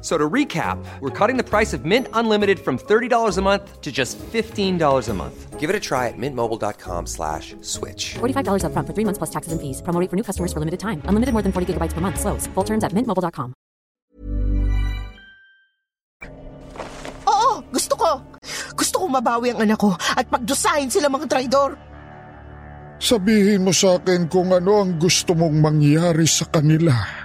So 0.00 0.16
to 0.16 0.28
recap, 0.28 0.82
we're 1.00 1.12
cutting 1.12 1.36
the 1.36 1.44
price 1.44 1.74
of 1.76 1.84
Mint 1.84 2.08
Unlimited 2.14 2.58
from 2.58 2.78
$30 2.78 3.36
a 3.36 3.42
month 3.42 3.80
to 3.82 3.92
just 3.92 4.16
$15 4.32 4.80
a 4.80 5.14
month. 5.14 5.60
Give 5.60 5.68
it 5.68 5.76
a 5.76 5.80
try 5.80 6.08
at 6.08 6.16
mintmobile.com 6.16 7.04
slash 7.04 7.52
switch. 7.60 8.16
$45 8.16 8.64
upfront 8.64 8.86
for 8.88 8.96
three 8.96 9.04
months 9.04 9.20
plus 9.20 9.28
taxes 9.28 9.52
and 9.52 9.60
fees. 9.60 9.84
Promo 9.84 10.00
rate 10.00 10.08
for 10.08 10.16
new 10.16 10.24
customers 10.24 10.56
for 10.56 10.64
limited 10.64 10.80
time. 10.80 11.04
Unlimited 11.04 11.36
more 11.36 11.44
than 11.44 11.52
40 11.52 11.76
gigabytes 11.76 11.92
per 11.92 12.00
month. 12.00 12.16
Slows. 12.16 12.48
Full 12.56 12.64
terms 12.64 12.80
at 12.80 12.96
mintmobile.com. 12.96 13.52
Oo, 17.28 17.60
gusto 17.68 17.94
ko. 18.00 18.24
Gusto 18.72 19.04
ko 19.04 19.06
mabawi 19.06 19.52
ang 19.52 19.68
anak 19.68 19.84
ko 19.84 19.92
at 20.16 20.24
pagdusahin 20.32 20.88
sila 20.88 21.12
mga 21.12 21.28
traidor. 21.28 21.76
Sabihin 23.00 23.68
mo 23.68 23.72
sa 23.72 24.00
akin 24.00 24.28
kung 24.32 24.48
ano 24.52 24.80
ang 24.80 24.96
gusto 24.96 25.36
mong 25.36 25.56
mangyari 25.60 26.24
sa 26.24 26.48
kanila. 26.48 27.19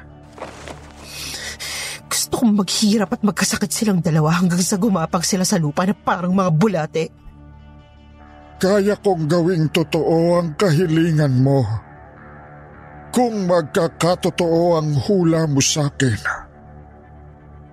Kong 2.46 2.62
maghirap 2.62 3.10
at 3.10 3.26
magkasakit 3.26 3.74
silang 3.74 4.06
dalawa 4.06 4.38
hanggang 4.38 4.62
sa 4.62 4.78
gumapang 4.78 5.26
sila 5.26 5.42
sa 5.42 5.58
lupa 5.58 5.82
na 5.82 5.98
parang 5.98 6.30
mga 6.30 6.52
bulate. 6.54 7.06
Kaya 8.62 8.94
kong 9.02 9.26
gawing 9.26 9.74
totoo 9.74 10.38
ang 10.38 10.54
kahilingan 10.54 11.42
mo. 11.42 11.66
Kung 13.10 13.50
magkakatotoo 13.50 14.78
ang 14.78 14.94
hula 14.94 15.50
mo 15.50 15.58
sa 15.58 15.90
akin. 15.90 16.22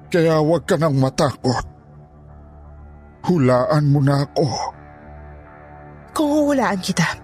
Kaya 0.08 0.40
huwag 0.40 0.64
ka 0.64 0.80
nang 0.80 0.96
matakot. 0.96 1.68
Hulaan 3.28 3.92
mo 3.92 4.00
na 4.00 4.24
ako. 4.24 4.48
Kung 6.16 6.28
huhulaan 6.32 6.80
kita, 6.80 7.20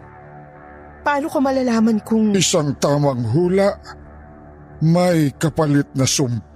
paano 1.01 1.33
ko 1.33 1.41
malalaman 1.41 1.97
kung... 2.05 2.37
Isang 2.37 2.77
tamang 2.77 3.25
hula, 3.25 3.73
may 4.85 5.33
kapalit 5.33 5.89
na 5.97 6.05
sumpa. 6.05 6.48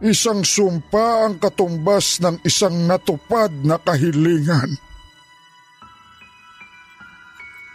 Isang 0.00 0.40
sumpa 0.40 1.28
ang 1.28 1.36
katumbas 1.36 2.24
ng 2.24 2.40
isang 2.48 2.88
natupad 2.88 3.52
na 3.60 3.76
kahilingan. 3.76 4.72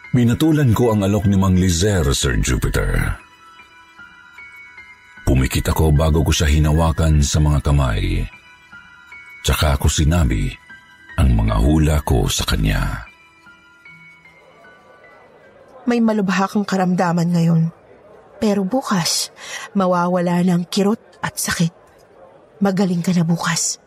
Binatulan 0.10 0.74
ko 0.74 0.90
ang 0.90 1.06
alok 1.06 1.30
ni 1.30 1.38
Mang 1.38 1.54
Lizer, 1.54 2.02
Sir 2.18 2.42
Jupiter. 2.42 2.98
Pumikit 5.22 5.70
ako 5.70 5.94
bago 5.94 6.26
ko 6.26 6.34
siya 6.34 6.50
hinawakan 6.50 7.22
sa 7.22 7.38
mga 7.38 7.62
kamay. 7.62 8.26
Tsaka 9.46 9.78
ako 9.78 9.86
sinabi 9.86 10.50
ang 11.22 11.30
mga 11.38 11.56
hula 11.62 11.98
ko 12.02 12.26
sa 12.26 12.42
kanya. 12.50 13.06
May 15.86 16.02
malubha 16.02 16.50
kang 16.50 16.66
karamdaman 16.66 17.30
ngayon. 17.30 17.70
Pero 18.42 18.66
bukas, 18.66 19.30
mawawala 19.78 20.42
ng 20.42 20.66
kirot 20.74 21.22
at 21.22 21.38
sakit. 21.38 21.85
Magaling 22.64 23.04
ka 23.04 23.12
na 23.12 23.28
bukas. 23.28 23.78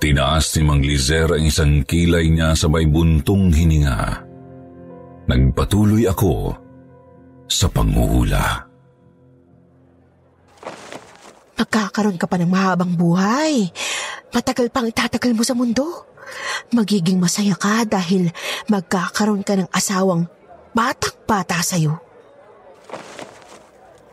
Tinaas 0.00 0.56
ni 0.56 0.62
Mang 0.64 0.80
Lizer 0.80 1.28
ang 1.28 1.44
isang 1.44 1.84
kilay 1.84 2.32
niya 2.32 2.56
sa 2.56 2.72
may 2.72 2.88
buntong 2.88 3.52
hininga. 3.52 4.24
Nagpatuloy 5.28 6.08
ako 6.08 6.56
sa 7.44 7.68
panghuhula. 7.68 8.64
Magkakaroon 11.60 12.16
ka 12.16 12.24
pa 12.24 12.40
ng 12.40 12.48
mahabang 12.48 12.96
buhay. 12.96 13.68
Matagal 14.32 14.72
pang 14.72 14.88
itatagal 14.88 15.36
mo 15.36 15.44
sa 15.44 15.52
mundo. 15.52 15.84
Magiging 16.72 17.20
masaya 17.20 17.52
ka 17.52 17.84
dahil 17.84 18.32
magkakaroon 18.72 19.44
ka 19.44 19.60
ng 19.60 19.68
asawang 19.68 20.24
batang-bata 20.72 21.60
sa'yo. 21.60 22.00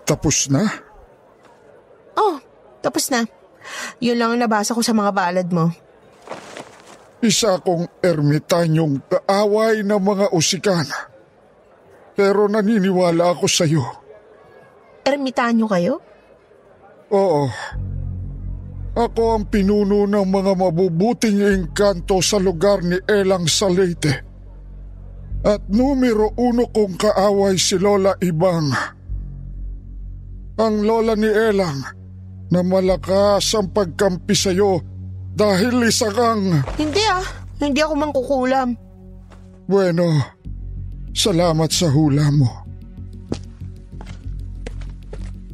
Tapos 0.07 0.47
na? 0.47 0.63
Oh, 2.15 2.39
tapos 2.79 3.11
na. 3.11 3.27
Yun 3.99 4.15
lang 4.15 4.29
ang 4.33 4.41
nabasa 4.47 4.71
ko 4.71 4.79
sa 4.79 4.95
mga 4.95 5.11
balad 5.11 5.47
mo. 5.51 5.67
Isa 7.19 7.59
akong 7.59 7.99
ermitanyong 7.99 9.03
kaaway 9.11 9.83
ng 9.83 9.99
mga 9.99 10.25
usikan. 10.31 10.87
Pero 12.15 12.47
naniniwala 12.47 13.35
ako 13.35 13.45
sa 13.51 13.67
iyo. 13.67 13.83
Ermitanyo 15.03 15.65
kayo? 15.67 15.93
Oo. 17.11 17.51
Ako 18.97 19.21
ang 19.37 19.45
pinuno 19.45 20.09
ng 20.09 20.25
mga 20.25 20.53
mabubuting 20.57 21.43
engkanto 21.43 22.17
sa 22.23 22.41
lugar 22.41 22.81
ni 22.81 22.97
Elang 23.05 23.45
Salete. 23.45 24.25
At 25.45 25.69
numero 25.69 26.33
uno 26.33 26.65
kong 26.73 26.97
kaaway 26.97 27.59
si 27.61 27.77
Lola 27.77 28.17
Ibang. 28.17 28.96
Ang 30.57 30.75
lola 30.89 31.13
ni 31.13 31.29
Elang 31.29 31.85
na 32.49 32.59
malakas 32.65 33.53
ang 33.53 33.69
pagkampi 33.69 34.33
sa 34.33 34.49
iyo 34.49 34.81
dahil 35.37 35.85
isa 35.85 36.09
kang... 36.09 36.65
Hindi 36.81 37.03
ah, 37.05 37.21
hindi 37.61 37.77
ako 37.77 37.93
mangkukulam. 37.93 38.69
Bueno, 39.69 40.07
salamat 41.13 41.69
sa 41.69 41.93
hula 41.93 42.33
mo. 42.33 42.49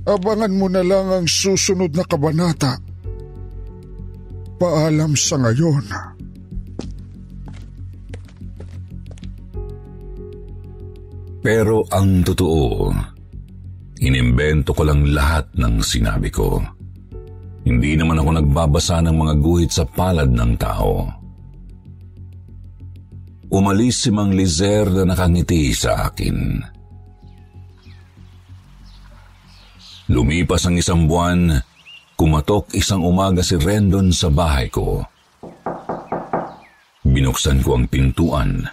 Abangan 0.04 0.54
mo 0.56 0.68
na 0.72 0.84
lang 0.84 1.08
ang 1.12 1.28
susunod 1.28 1.92
na 1.92 2.04
kabanata. 2.08 2.80
Paalam 4.60 5.16
sa 5.20 5.36
ngayon. 5.40 5.86
Pero 11.44 11.84
ang 11.92 12.24
totoo, 12.24 12.88
inimbento 14.04 14.76
ko 14.76 14.84
lang 14.84 15.08
lahat 15.16 15.48
ng 15.56 15.80
sinabi 15.80 16.28
ko. 16.28 16.60
Hindi 17.64 17.96
naman 17.96 18.20
ako 18.20 18.30
nagbabasa 18.44 19.00
ng 19.00 19.16
mga 19.16 19.34
guhit 19.40 19.72
sa 19.72 19.88
palad 19.88 20.28
ng 20.28 20.52
tao. 20.60 21.08
Umalis 23.54 24.04
si 24.04 24.10
Mang 24.12 24.36
Lizer 24.36 24.92
na 24.92 25.16
nakangiti 25.16 25.72
sa 25.72 26.12
akin. 26.12 26.60
Lumipas 30.12 30.68
ang 30.68 30.76
isang 30.76 31.08
buwan, 31.08 31.64
kumatok 32.20 32.76
isang 32.76 33.08
umaga 33.08 33.40
si 33.40 33.56
Rendon 33.56 34.12
sa 34.12 34.28
bahay 34.28 34.68
ko. 34.68 35.00
Binuksan 37.08 37.64
ko 37.64 37.80
ang 37.80 37.88
pintuan 37.88 38.68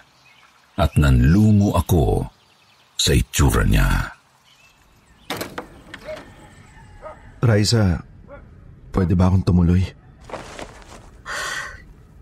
at 0.75 0.91
nanlumo 0.99 1.77
ako 1.77 2.27
sa 2.99 3.15
itsura 3.15 3.63
niya. 3.63 4.20
Raisa, 7.41 8.05
pwede 8.93 9.17
ba 9.17 9.33
akong 9.33 9.41
tumuloy? 9.41 9.81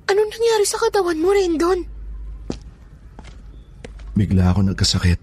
Anong 0.08 0.32
nangyari 0.32 0.66
sa 0.66 0.80
katawan 0.80 1.20
mo, 1.20 1.36
Rendon? 1.36 1.84
Bigla 4.16 4.56
ako 4.56 4.72
nagkasakit. 4.72 5.20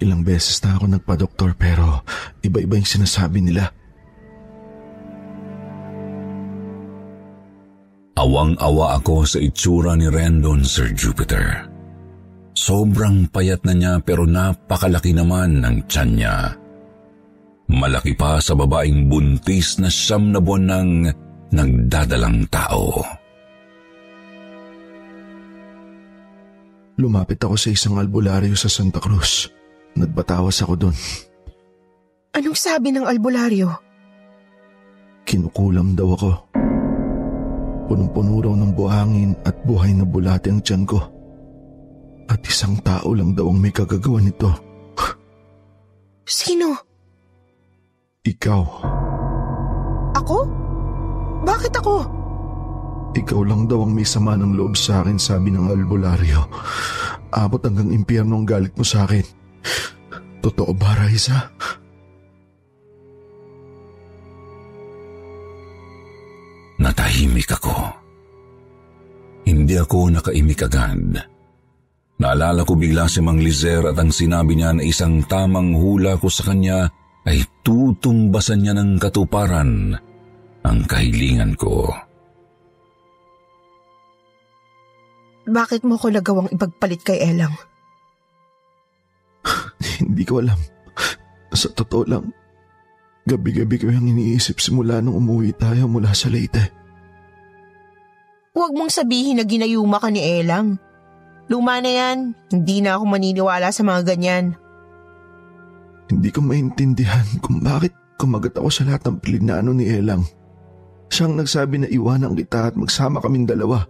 Ilang 0.00 0.24
beses 0.24 0.64
na 0.64 0.80
ako 0.80 0.96
nagpa-doktor 0.96 1.52
pero 1.60 2.00
iba-iba 2.40 2.80
yung 2.80 2.88
sinasabi 2.88 3.44
nila. 3.44 3.68
Awang-awa 8.16 9.00
ako 9.00 9.28
sa 9.28 9.38
itsura 9.40 9.92
ni 9.96 10.08
Rendon, 10.08 10.64
Sir 10.64 10.88
Jupiter. 10.96 11.68
Sobrang 12.56 13.28
payat 13.28 13.60
na 13.64 13.72
niya 13.76 13.92
pero 14.00 14.24
napakalaki 14.24 15.12
naman 15.12 15.60
ng 15.60 15.84
tiyan 15.84 16.10
niya. 16.16 16.36
Malaki 17.70 18.18
pa 18.18 18.42
sa 18.42 18.58
babaeng 18.58 19.06
buntis 19.06 19.78
na 19.78 19.86
siyam 19.86 20.34
na 20.34 20.42
buwan 20.42 20.66
ng 20.66 20.90
nagdadalang 21.54 22.42
tao. 22.50 22.98
Lumapit 26.98 27.38
ako 27.40 27.56
sa 27.56 27.70
isang 27.70 27.96
albularyo 27.96 28.58
sa 28.58 28.66
Santa 28.66 28.98
Cruz. 28.98 29.48
Nagbatawas 29.94 30.60
ako 30.66 30.74
doon. 30.76 30.96
Anong 32.34 32.58
sabi 32.58 32.90
ng 32.90 33.06
albularyo? 33.06 33.70
Kinukulam 35.24 35.94
daw 35.94 36.08
ako. 36.18 36.30
Punong-puno 37.86 38.34
raw 38.38 38.54
ng 38.54 38.72
buhangin 38.74 39.32
at 39.46 39.56
buhay 39.62 39.94
na 39.94 40.02
bulate 40.02 40.50
ang 40.50 40.62
tiyan 40.62 40.84
ko. 40.86 41.00
At 42.30 42.42
isang 42.46 42.78
tao 42.82 43.14
lang 43.14 43.34
daw 43.34 43.50
ang 43.50 43.58
may 43.58 43.74
kagagawa 43.74 44.22
nito. 44.22 44.50
Sino? 46.26 46.89
Ikaw. 48.20 48.62
Ako? 50.12 50.38
Bakit 51.40 51.72
ako? 51.80 51.96
Ikaw 53.16 53.40
lang 53.48 53.64
daw 53.64 53.80
ang 53.80 53.96
may 53.96 54.04
sama 54.04 54.36
ng 54.36 54.60
loob 54.60 54.76
sa 54.76 55.00
akin, 55.00 55.16
sabi 55.16 55.48
ng 55.48 55.72
albularyo. 55.72 56.44
Abot 57.32 57.64
hanggang 57.64 57.88
impyerno 57.88 58.36
ang 58.36 58.44
galit 58.44 58.76
mo 58.76 58.84
sa 58.84 59.08
akin. 59.08 59.24
Totoo 60.44 60.72
ba, 60.76 61.00
Raisa? 61.00 61.48
Natahimik 66.76 67.48
ako. 67.56 67.72
Hindi 69.48 69.80
ako 69.80 70.12
nakaimik 70.20 70.60
agad. 70.68 71.24
Naalala 72.20 72.68
ko 72.68 72.76
bigla 72.76 73.08
si 73.08 73.24
Mang 73.24 73.40
Lizer 73.40 73.80
at 73.88 73.96
ang 73.96 74.12
sinabi 74.12 74.60
niya 74.60 74.76
na 74.76 74.84
isang 74.84 75.24
tamang 75.24 75.72
hula 75.72 76.20
ko 76.20 76.28
sa 76.28 76.52
kanya 76.52 76.99
ay 77.28 77.44
tutumbasan 77.60 78.64
niya 78.64 78.74
ng 78.76 78.96
katuparan 78.96 79.92
ang 80.64 80.78
kahilingan 80.88 81.56
ko. 81.56 81.88
Bakit 85.50 85.82
mo 85.82 85.98
ko 85.98 86.12
nagawang 86.12 86.52
ipagpalit 86.52 87.02
kay 87.02 87.18
Elang? 87.26 87.56
Hindi 90.04 90.22
ko 90.22 90.38
alam. 90.38 90.60
Sa 91.50 91.72
totoo 91.74 92.04
lang, 92.06 92.30
gabi-gabi 93.26 93.76
ko 93.80 93.90
yung 93.90 94.06
iniisip 94.14 94.62
simula 94.62 95.02
nung 95.02 95.18
umuwi 95.18 95.50
tayo 95.56 95.90
mula 95.90 96.14
sa 96.14 96.30
Leyte. 96.30 96.70
Huwag 98.54 98.72
mong 98.74 98.92
sabihin 98.94 99.42
na 99.42 99.44
ginayuma 99.46 99.98
ka 99.98 100.12
ni 100.12 100.22
Elang. 100.22 100.78
Luma 101.50 101.82
na 101.82 101.90
yan, 101.90 102.18
hindi 102.54 102.78
na 102.78 102.94
ako 102.94 103.04
maniniwala 103.10 103.74
sa 103.74 103.82
mga 103.82 104.14
ganyan. 104.14 104.54
Hindi 106.10 106.28
ko 106.34 106.42
maintindihan 106.42 107.22
kung 107.38 107.62
bakit 107.62 107.94
kumagat 108.18 108.58
ako 108.58 108.68
sa 108.68 108.82
lahat 108.82 109.06
ng 109.06 109.16
plinano 109.22 109.70
ni 109.70 109.86
Elang. 109.86 110.26
Siyang 111.06 111.38
nagsabi 111.38 111.86
na 111.86 111.88
iwanan 111.88 112.34
kita 112.34 112.70
at 112.70 112.74
magsama 112.74 113.22
kaming 113.22 113.46
dalawa. 113.46 113.86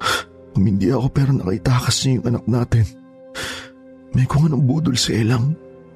Hindi 0.56 0.88
ako 0.88 1.06
pero 1.12 1.30
nakitakas 1.36 1.96
niya 2.04 2.12
yung 2.16 2.26
anak 2.32 2.44
natin. 2.48 2.84
May 4.16 4.24
kung 4.24 4.48
anong 4.48 4.64
budol 4.64 4.96
sa 4.96 5.12
Elang. 5.12 5.52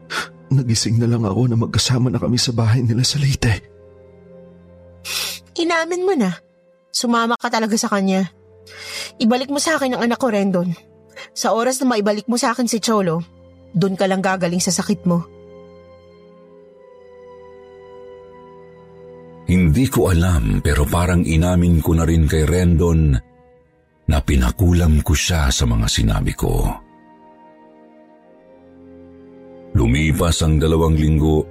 Nagising 0.55 1.01
na 1.01 1.09
lang 1.09 1.25
ako 1.25 1.49
na 1.49 1.57
magkasama 1.57 2.13
na 2.13 2.21
kami 2.21 2.37
sa 2.37 2.53
bahay 2.53 2.85
nila 2.85 3.01
sa 3.01 3.17
Leyte. 3.17 3.65
Inamin 5.65 6.05
mo 6.05 6.13
na. 6.13 6.31
Sumama 6.93 7.41
ka 7.41 7.49
talaga 7.49 7.75
sa 7.81 7.89
kanya. 7.89 8.29
Ibalik 9.17 9.49
mo 9.49 9.59
sa 9.59 9.81
akin 9.81 9.97
ang 9.97 10.03
anak 10.05 10.21
ko, 10.21 10.29
Rendon. 10.29 10.77
Sa 11.33 11.57
oras 11.57 11.81
na 11.81 11.91
maibalik 11.91 12.29
mo 12.29 12.37
sa 12.39 12.53
akin 12.55 12.69
si 12.71 12.79
Cholo, 12.79 13.23
doon 13.75 13.99
ka 13.99 14.07
lang 14.07 14.23
gagaling 14.23 14.63
sa 14.63 14.71
sakit 14.71 15.03
mo. 15.09 15.27
Hindi 19.55 19.87
ko 19.87 20.11
alam 20.11 20.59
pero 20.59 20.83
parang 20.83 21.23
inamin 21.23 21.79
ko 21.79 21.95
na 21.95 22.03
rin 22.03 22.27
kay 22.27 22.43
Rendon 22.43 23.15
na 24.11 24.19
pinakulam 24.19 24.99
ko 25.07 25.15
siya 25.15 25.47
sa 25.55 25.63
mga 25.63 25.87
sinabi 25.87 26.35
ko. 26.35 26.75
Lumipas 29.79 30.43
ang 30.43 30.59
dalawang 30.59 30.99
linggo, 30.99 31.47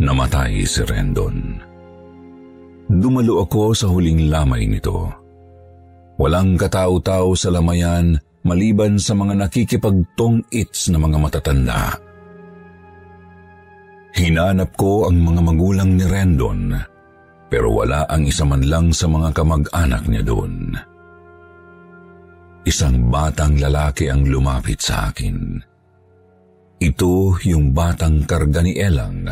namatay 0.00 0.64
si 0.64 0.80
Rendon. 0.80 1.60
Dumalo 2.88 3.44
ako 3.44 3.76
sa 3.76 3.92
huling 3.92 4.32
lamay 4.32 4.64
nito. 4.64 5.04
Walang 6.16 6.56
katao-tao 6.56 7.36
sa 7.36 7.52
lamayan 7.52 8.16
maliban 8.48 8.96
sa 8.96 9.12
mga 9.12 9.44
nakikipagtong-its 9.44 10.88
na 10.88 10.96
mga 10.96 11.18
matatanda. 11.20 11.82
Hinanap 14.16 14.72
ko 14.72 15.04
ang 15.04 15.20
mga 15.20 15.40
magulang 15.52 16.00
ni 16.00 16.04
Rendon 16.08 16.93
pero 17.54 17.70
wala 17.70 18.02
ang 18.10 18.26
isa 18.26 18.42
man 18.42 18.66
lang 18.66 18.90
sa 18.90 19.06
mga 19.06 19.30
kamag-anak 19.30 20.10
niya 20.10 20.26
doon. 20.26 20.74
Isang 22.66 23.14
batang 23.14 23.62
lalaki 23.62 24.10
ang 24.10 24.26
lumapit 24.26 24.82
sa 24.82 25.14
akin. 25.14 25.62
Ito 26.82 27.38
yung 27.46 27.70
batang 27.70 28.26
karga 28.26 28.58
ni 28.58 28.74
Elang 28.74 29.30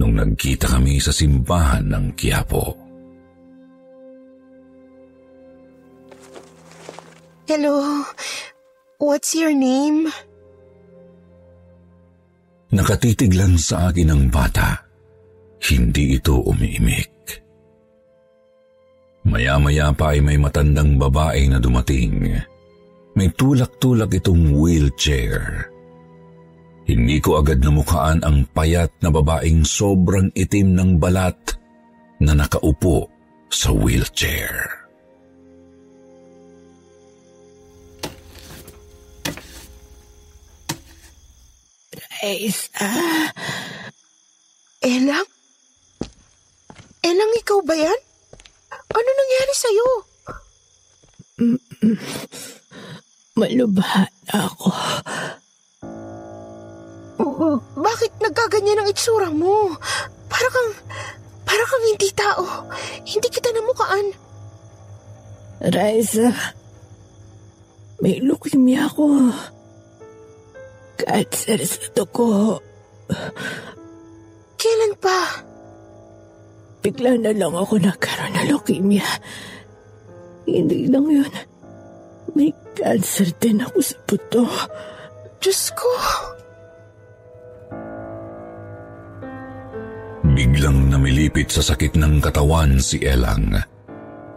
nung 0.00 0.16
nagkita 0.16 0.80
kami 0.80 0.96
sa 0.96 1.12
simbahan 1.12 1.84
ng 1.84 2.16
Quiapo. 2.16 2.72
Hello, 7.44 8.00
what's 8.96 9.36
your 9.36 9.52
name? 9.52 10.08
Nakatitig 12.72 13.36
lang 13.36 13.60
sa 13.60 13.92
akin 13.92 14.08
ang 14.08 14.24
bata. 14.32 14.88
Hindi 15.60 16.16
ito 16.16 16.40
umiimik. 16.40 17.15
Maya-maya 19.26 19.90
pa 19.90 20.14
ay 20.14 20.22
may 20.22 20.38
matandang 20.38 20.94
babae 20.94 21.50
na 21.50 21.58
dumating. 21.58 22.30
May 23.18 23.28
tulak-tulak 23.34 24.14
itong 24.22 24.54
wheelchair. 24.54 25.66
Hindi 26.86 27.18
ko 27.18 27.42
agad 27.42 27.58
namukaan 27.58 28.22
ang 28.22 28.46
payat 28.54 28.94
na 29.02 29.10
babaeng 29.10 29.66
sobrang 29.66 30.30
itim 30.30 30.78
ng 30.78 30.90
balat 31.02 31.34
na 32.22 32.38
nakaupo 32.38 33.10
sa 33.50 33.74
wheelchair. 33.74 34.54
Raisa. 42.22 42.90
Elang? 44.86 45.28
Elang, 47.02 47.32
ikaw 47.42 47.58
ba 47.66 47.74
yan? 47.74 48.05
Ano 48.92 49.08
nangyari 49.12 49.54
sa'yo? 49.54 49.88
Malubha 53.36 54.08
na 54.32 54.36
ako. 54.48 54.70
Bakit 57.76 58.12
nagkaganyan 58.24 58.80
ang 58.80 58.88
itsura 58.88 59.28
mo? 59.28 59.76
Para 60.32 60.48
kang, 60.48 60.70
para 61.44 61.64
kang 61.68 61.84
hindi 61.84 62.08
tao. 62.16 62.44
Hindi 63.04 63.28
kita 63.28 63.52
namukaan. 63.52 64.06
Raisa, 65.60 66.32
may 68.00 68.20
leukemia 68.20 68.88
ako. 68.88 69.32
Cancer 70.96 71.60
sa 71.64 71.84
dugo. 71.92 72.60
Kailan 74.56 74.94
pa? 74.96 75.45
Bigla 76.86 77.18
na 77.18 77.34
lang 77.34 77.50
ako 77.50 77.82
nagkaroon 77.82 78.30
ng 78.38 78.46
leukemia. 78.46 79.10
Hindi 80.46 80.86
lang 80.86 81.10
yun. 81.10 81.32
May 82.38 82.54
cancer 82.78 83.26
din 83.42 83.58
ako 83.58 83.78
sa 83.82 83.96
buto. 84.06 84.46
Diyos 85.42 85.74
ko. 85.74 85.90
Biglang 90.30 90.94
namilipit 90.94 91.50
sa 91.50 91.66
sakit 91.66 91.98
ng 91.98 92.22
katawan 92.22 92.78
si 92.78 93.02
Elang. 93.02 93.50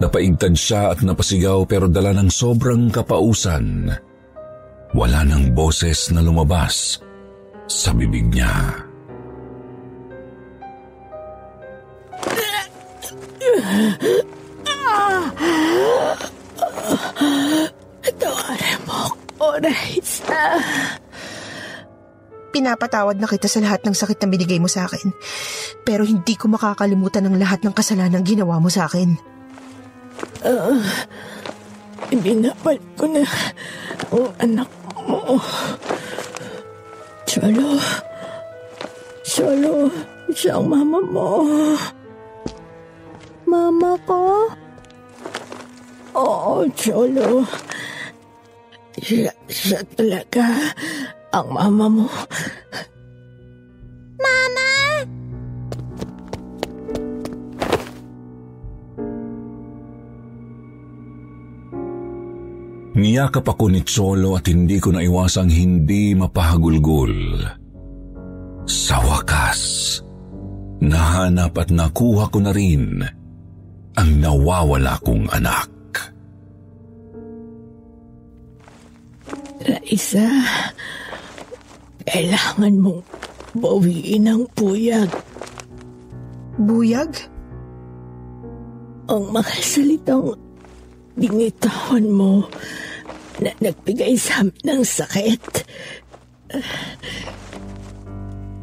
Napaigtad 0.01 0.57
siya 0.57 0.89
at 0.89 1.05
napasigaw 1.05 1.69
pero 1.69 1.85
dala 1.85 2.17
ng 2.17 2.33
sobrang 2.33 2.89
kapausan. 2.89 3.93
Wala 4.97 5.21
ng 5.21 5.53
boses 5.53 6.09
na 6.09 6.25
lumabas 6.25 6.97
sa 7.69 7.93
bibig 7.93 8.25
niya. 8.33 8.88
Tawarin 18.19 18.79
mo 18.89 19.13
ko, 19.37 19.47
Raisa. 19.61 20.57
Pinapatawad 22.49 23.21
na 23.21 23.29
kita 23.29 23.45
sa 23.45 23.61
lahat 23.61 23.85
ng 23.85 23.93
sakit 23.93 24.17
na 24.25 24.27
binigay 24.33 24.57
mo 24.57 24.65
sa 24.65 24.89
akin. 24.89 25.13
Pero 25.85 26.01
hindi 26.01 26.33
ko 26.33 26.49
makakalimutan 26.49 27.29
ang 27.29 27.37
lahat 27.37 27.61
ng 27.61 27.73
kasalanan 27.77 28.25
ginawa 28.25 28.57
mo 28.57 28.73
sa 28.73 28.89
akin. 28.89 29.13
Uh, 30.41 30.81
binabalik 32.09 32.81
ko 32.97 33.05
na 33.05 33.23
ang 34.09 34.27
anak 34.41 34.69
mo. 35.05 35.37
Cholo. 37.29 37.77
Cholo, 39.21 39.93
siya 40.33 40.57
ang 40.57 40.65
mama 40.73 40.99
mo. 41.05 41.45
Mama 43.49 43.97
ko? 44.05 44.45
Oo, 46.13 46.69
Cholo. 46.77 47.41
Siya, 49.01 49.33
siya 49.49 49.81
talaga 49.97 50.45
ang 51.33 51.49
mama 51.49 51.85
mo. 51.89 52.07
Mama! 54.21 54.69
Niyakap 62.99 63.49
ako 63.49 63.65
ni 63.73 63.81
Cholo 63.81 64.37
at 64.37 64.45
hindi 64.45 64.77
ko 64.77 64.93
naiwasang 64.93 65.49
hindi 65.49 66.13
mapahagulgol. 66.13 67.15
Sa 68.69 69.01
wakas, 69.01 69.97
nahanap 70.83 71.57
at 71.57 71.73
nakuha 71.73 72.29
ko 72.29 72.37
na 72.43 72.51
rin 72.53 73.01
ang 73.99 74.23
nawawala 74.23 74.95
kong 75.03 75.27
anak. 75.35 75.67
Raisa, 79.59 80.23
kailangan 82.07 82.79
mong 82.79 83.03
bawiin 83.59 84.31
ang 84.31 84.47
buyag. 84.55 85.11
Buyag? 86.55 87.11
Ang 89.11 89.35
mga 89.35 89.53
salitang 89.59 90.31
binitawan 91.19 92.07
mo 92.07 92.47
na 93.43 93.51
nagbigay 93.59 94.15
sa 94.15 94.47
amin 94.47 94.63
ng 94.63 94.81
sakit. 94.87 95.43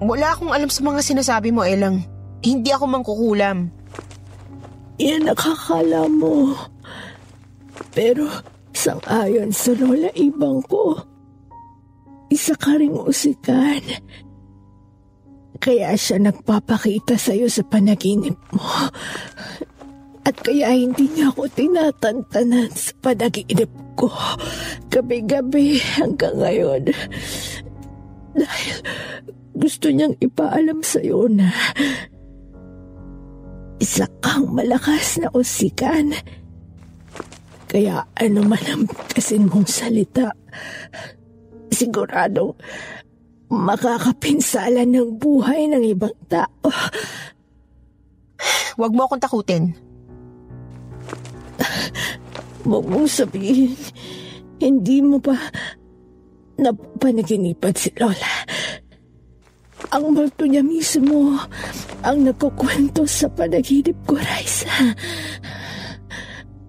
Wala 0.01 0.33
akong 0.33 0.53
alam 0.57 0.72
sa 0.72 0.81
mga 0.81 1.01
sinasabi 1.05 1.53
mo, 1.53 1.61
Elang. 1.61 2.01
Hindi 2.40 2.72
ako 2.72 2.85
mangkukulam. 2.88 3.68
Yan 4.97 5.29
nakakala 5.29 6.09
mo. 6.09 6.57
Pero 7.93 8.29
sang-ayon 8.73 9.53
sa 9.53 9.77
lola 9.77 10.09
ibang 10.17 10.65
ko, 10.65 10.97
isa 12.33 12.57
ka 12.57 12.81
ring 12.81 12.97
usikan. 12.97 13.81
Kaya 15.57 15.97
siya 15.97 16.21
nagpapakita 16.21 17.17
sa'yo 17.17 17.49
sa 17.49 17.65
panaginip 17.65 18.37
mo. 18.53 18.69
At 20.27 20.37
kaya 20.43 20.75
hindi 20.75 21.09
niya 21.13 21.33
ako 21.33 21.49
tinatantanan 21.55 22.69
sa 22.73 22.93
panaginip 23.01 23.71
ko. 23.97 24.13
Gabi-gabi 24.93 25.81
hanggang 25.97 26.37
ngayon. 26.41 26.93
Dahil 28.37 28.77
gusto 29.57 29.89
niyang 29.89 30.13
ipaalam 30.21 30.85
sa'yo 30.85 31.31
na 31.33 31.49
isa 33.77 34.09
kang 34.25 34.53
malakas 34.57 35.21
na 35.21 35.29
usikan. 35.37 36.17
Kaya 37.67 38.07
ano 38.17 38.41
man 38.47 38.62
ang 38.71 38.85
kasin 39.11 39.51
mong 39.51 39.69
salita, 39.69 40.33
siguradong 41.69 42.57
makakapinsala 43.53 44.87
ng 44.87 45.19
buhay 45.19 45.71
ng 45.71 45.83
ibang 45.87 46.15
tao. 46.31 46.71
Huwag 48.77 48.93
mo 48.93 49.07
akong 49.07 49.23
takutin. 49.23 49.65
Huwag 52.67 52.85
mong 52.87 53.09
sabihin, 53.09 53.77
hindi 54.59 54.99
mo 55.05 55.23
pa 55.23 55.37
napanaginipan 56.57 57.75
si 57.77 57.93
Lola. 57.97 58.33
Ang 59.94 60.05
multo 60.18 60.42
niya 60.42 60.66
mismo 60.66 61.38
ang 62.03 62.27
nagkukwento 62.27 63.07
sa 63.07 63.31
panaginip 63.31 63.94
ko, 64.03 64.18
Raisa. 64.18 64.94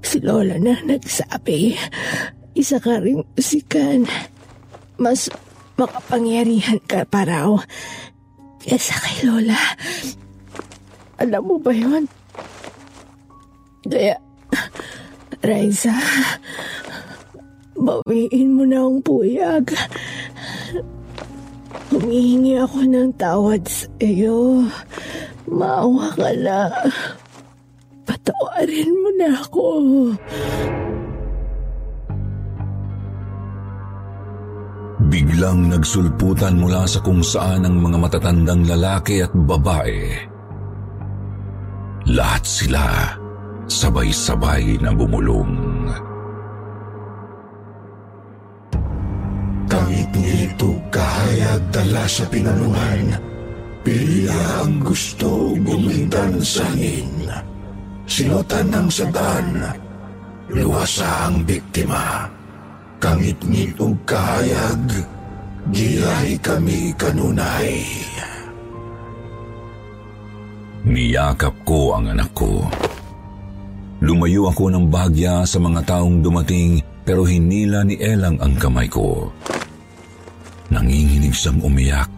Si 0.06 0.22
Lola 0.22 0.56
na 0.62 0.78
nagsabi, 0.86 1.74
isa 2.54 2.78
ka 2.78 3.02
ring 3.02 3.26
usikan. 3.34 4.06
Mas 5.02 5.30
makapangyarihan 5.78 6.82
ka 6.86 7.06
pa 7.06 7.26
raw 7.26 7.58
kesa 8.62 8.98
kay 8.98 9.30
Lola. 9.30 9.58
Alam 11.18 11.44
mo 11.50 11.56
ba 11.58 11.74
yun? 11.74 12.06
Kaya, 13.88 14.18
Raisa, 15.42 15.94
bawiin 17.78 18.54
mo 18.54 18.64
na 18.66 18.86
ang 18.86 19.02
puyag. 19.02 19.74
Humihingi 21.98 22.62
ako 22.62 22.86
ng 22.86 23.10
tawad 23.18 23.66
sa 23.66 23.90
iyo. 23.98 24.62
Maawa 25.50 26.14
ka 26.14 26.30
na. 26.38 26.70
Patawarin 28.06 28.94
mo 28.94 29.10
na 29.18 29.30
ako. 29.34 29.66
Biglang 35.10 35.74
nagsulputan 35.74 36.62
mula 36.62 36.86
sa 36.86 37.02
kung 37.02 37.26
saan 37.26 37.66
ang 37.66 37.82
mga 37.82 37.98
matatandang 37.98 38.62
lalaki 38.70 39.26
at 39.26 39.34
babae. 39.34 40.14
Lahat 42.14 42.46
sila 42.46 43.18
sabay-sabay 43.66 44.78
na 44.86 44.94
bumulong. 44.94 45.67
Dala 51.72 52.04
sa 52.08 52.24
pinanungan. 52.28 53.18
Pilya 53.84 54.68
ang 54.68 54.84
gusto 54.84 55.56
gumintan 55.56 56.44
sa 56.44 56.68
hangin. 56.68 57.32
Sinutan 58.08 58.68
ng 58.68 58.88
sadan. 58.92 59.64
Luwasa 60.52 61.28
ang 61.28 61.44
biktima. 61.44 62.28
Kangit-ngit 63.00 63.80
og 63.80 63.96
kahayag. 64.04 65.04
Giyay 65.72 66.40
kami 66.40 66.96
kanunay. 66.96 67.84
Niyakap 70.88 71.52
ko 71.68 72.00
ang 72.00 72.16
anak 72.16 72.32
ko. 72.32 72.64
Lumayo 74.00 74.48
ako 74.48 74.72
ng 74.72 74.88
bagya 74.88 75.44
sa 75.44 75.60
mga 75.60 75.84
taong 75.84 76.24
dumating 76.24 76.80
pero 77.04 77.28
hinila 77.28 77.84
ni 77.84 78.00
Elang 78.00 78.40
ang 78.40 78.56
kamay 78.56 78.88
ko. 78.88 79.32
Nanginginig 80.68 81.32
siyang 81.32 81.64
umiyak 81.64 82.12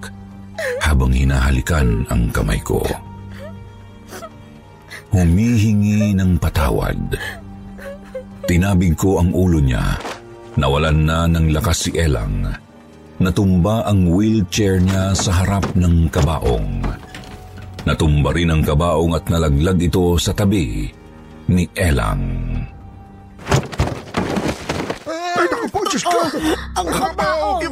habang 0.82 1.14
hinahalikan 1.14 2.04
ang 2.10 2.34
kamay 2.34 2.58
ko. 2.66 2.82
Humihingi 5.14 6.14
ng 6.18 6.38
patawad. 6.38 6.98
Tinabig 8.46 8.98
ko 8.98 9.22
ang 9.22 9.30
ulo 9.34 9.62
niya. 9.62 9.98
Nawalan 10.58 11.00
na 11.06 11.30
ng 11.30 11.54
lakas 11.54 11.90
si 11.90 11.92
Elang. 11.94 12.50
Natumba 13.20 13.86
ang 13.86 14.10
wheelchair 14.10 14.82
niya 14.82 15.14
sa 15.14 15.44
harap 15.44 15.66
ng 15.76 16.10
kabaong. 16.10 16.82
Natumba 17.86 18.34
rin 18.34 18.50
ang 18.50 18.64
kabaong 18.66 19.14
at 19.14 19.28
nalaglag 19.30 19.80
ito 19.82 20.18
sa 20.18 20.34
tabi 20.34 20.90
ni 21.50 21.66
Elang. 21.76 22.26
Ay, 22.64 22.79
Ang 26.80 26.90
kabaong! 26.90 27.64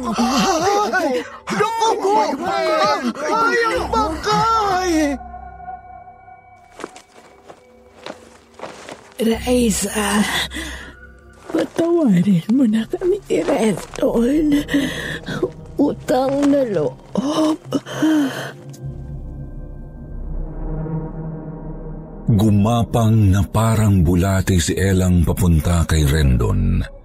Naku 1.48 1.88
po! 2.00 2.14
Ay, 2.44 3.58
ang 3.64 3.86
bangkay! 3.88 4.92
Raisa, 9.18 10.22
patawarin 11.50 12.46
mo 12.54 12.64
na 12.70 12.86
kami 12.86 13.18
ni 13.26 13.42
Renton. 13.42 14.62
Utang 15.78 16.34
na 16.46 16.62
loob. 16.70 17.58
Gumapang 22.28 23.34
na 23.34 23.42
parang 23.42 24.06
bulate 24.06 24.62
si 24.62 24.76
Elang 24.78 25.26
papunta 25.26 25.82
kay 25.88 26.06
Rendon. 26.06 26.97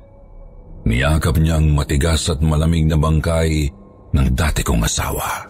Niyakap 0.84 1.39
niya 1.39 1.60
ang 1.60 1.72
matigas 1.72 2.28
at 2.28 2.43
malamig 2.43 2.84
na 2.88 3.00
bangkay 3.00 3.72
ng 4.12 4.28
dati 4.36 4.62
kong 4.62 4.84
asawa. 4.84 5.48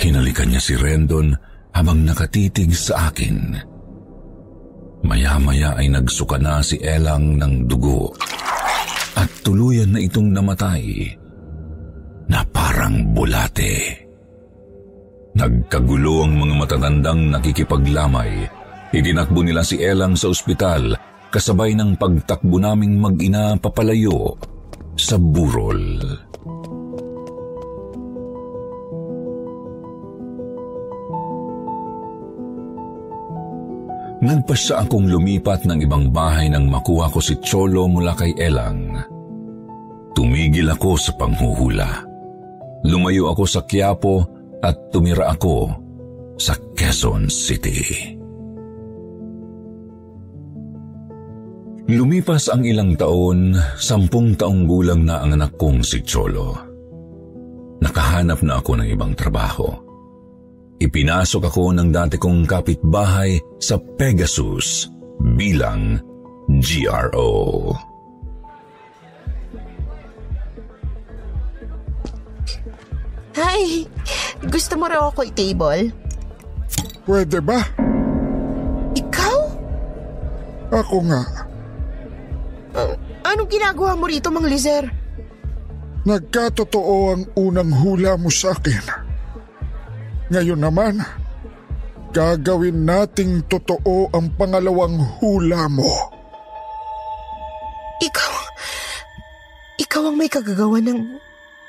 Hinalikan 0.00 0.48
niya 0.48 0.62
si 0.64 0.72
Rendon 0.72 1.36
habang 1.76 2.00
nakatitig 2.08 2.72
sa 2.72 3.12
akin. 3.12 3.60
Maya-maya 5.04 5.76
ay 5.76 5.92
nagsuka 5.92 6.40
na 6.40 6.64
si 6.64 6.80
Elang 6.80 7.36
ng 7.36 7.68
dugo 7.68 8.12
at 9.16 9.28
tuluyan 9.44 9.92
na 9.92 10.00
itong 10.00 10.32
namatay 10.32 11.12
na 12.28 12.40
parang 12.48 13.12
bulate. 13.12 14.00
Nagkagulo 15.36 16.24
ang 16.26 16.34
mga 16.40 16.54
matatandang 16.56 17.20
nakikipaglamay. 17.36 18.48
Itinakbo 18.90 19.46
nila 19.46 19.62
si 19.62 19.78
Elang 19.78 20.18
sa 20.18 20.32
ospital 20.32 20.96
kasabay 21.30 21.78
ng 21.78 21.94
pagtakbo 21.94 22.58
naming 22.58 22.98
mag-ina 22.98 23.54
papalayo 23.56 24.34
sa 24.98 25.16
burol. 25.16 26.02
Nagpasya 34.20 34.84
akong 34.84 35.08
lumipat 35.08 35.64
ng 35.64 35.80
ibang 35.80 36.12
bahay 36.12 36.52
nang 36.52 36.68
makuha 36.68 37.08
ko 37.08 37.24
si 37.24 37.40
Cholo 37.40 37.88
mula 37.88 38.12
kay 38.12 38.36
Elang. 38.36 39.00
Tumigil 40.12 40.68
ako 40.68 41.00
sa 41.00 41.16
panghuhula. 41.16 42.04
Lumayo 42.84 43.32
ako 43.32 43.48
sa 43.48 43.64
Quiapo 43.64 44.20
at 44.60 44.92
tumira 44.92 45.32
ako 45.32 45.72
sa 46.36 46.52
Quezon 46.76 47.32
City. 47.32 48.19
Lumipas 51.90 52.46
ang 52.46 52.62
ilang 52.62 52.94
taon, 52.94 53.50
sampung 53.74 54.38
taong 54.38 54.62
gulang 54.62 55.02
na 55.02 55.26
ang 55.26 55.34
anak 55.34 55.58
kong 55.58 55.82
si 55.82 55.98
Cholo. 56.06 56.54
Nakahanap 57.82 58.46
na 58.46 58.62
ako 58.62 58.78
ng 58.78 58.88
ibang 58.94 59.10
trabaho. 59.18 59.66
Ipinasok 60.78 61.50
ako 61.50 61.74
ng 61.74 61.90
dati 61.90 62.14
kong 62.14 62.46
kapitbahay 62.46 63.42
sa 63.58 63.74
Pegasus 63.98 64.86
bilang 65.34 65.98
GRO. 66.62 67.74
Hi! 73.34 73.82
Gusto 74.46 74.78
mo 74.78 74.86
raw 74.86 75.10
ako 75.10 75.26
i-table? 75.26 75.90
Pwede 77.02 77.42
ba? 77.42 77.58
Ikaw? 78.94 79.38
Ako 80.70 80.96
nga. 81.10 81.39
Ginagawa 83.50 83.98
mo 83.98 84.06
rito, 84.06 84.30
Mang 84.30 84.46
Lizer? 84.46 84.86
Nagkatotoo 86.06 86.96
ang 87.12 87.22
unang 87.34 87.74
hula 87.74 88.14
mo 88.14 88.30
sa 88.30 88.54
akin. 88.54 89.10
Ngayon 90.30 90.62
naman, 90.62 91.02
gagawin 92.14 92.86
nating 92.86 93.50
totoo 93.50 94.08
ang 94.14 94.30
pangalawang 94.38 94.96
hula 95.18 95.66
mo. 95.66 95.90
Ikaw, 98.00 98.34
ikaw 99.82 100.02
ang 100.08 100.16
may 100.16 100.30
kagagawa 100.30 100.78
ng 100.80 101.18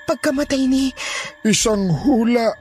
pagkamatay 0.05 0.69
ni... 0.69 0.93
Isang 1.41 1.89
hula 1.89 2.53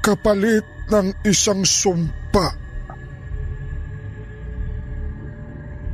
kapalit 0.00 0.62
ng 0.86 1.10
isang 1.26 1.66
sumpa. 1.66 2.65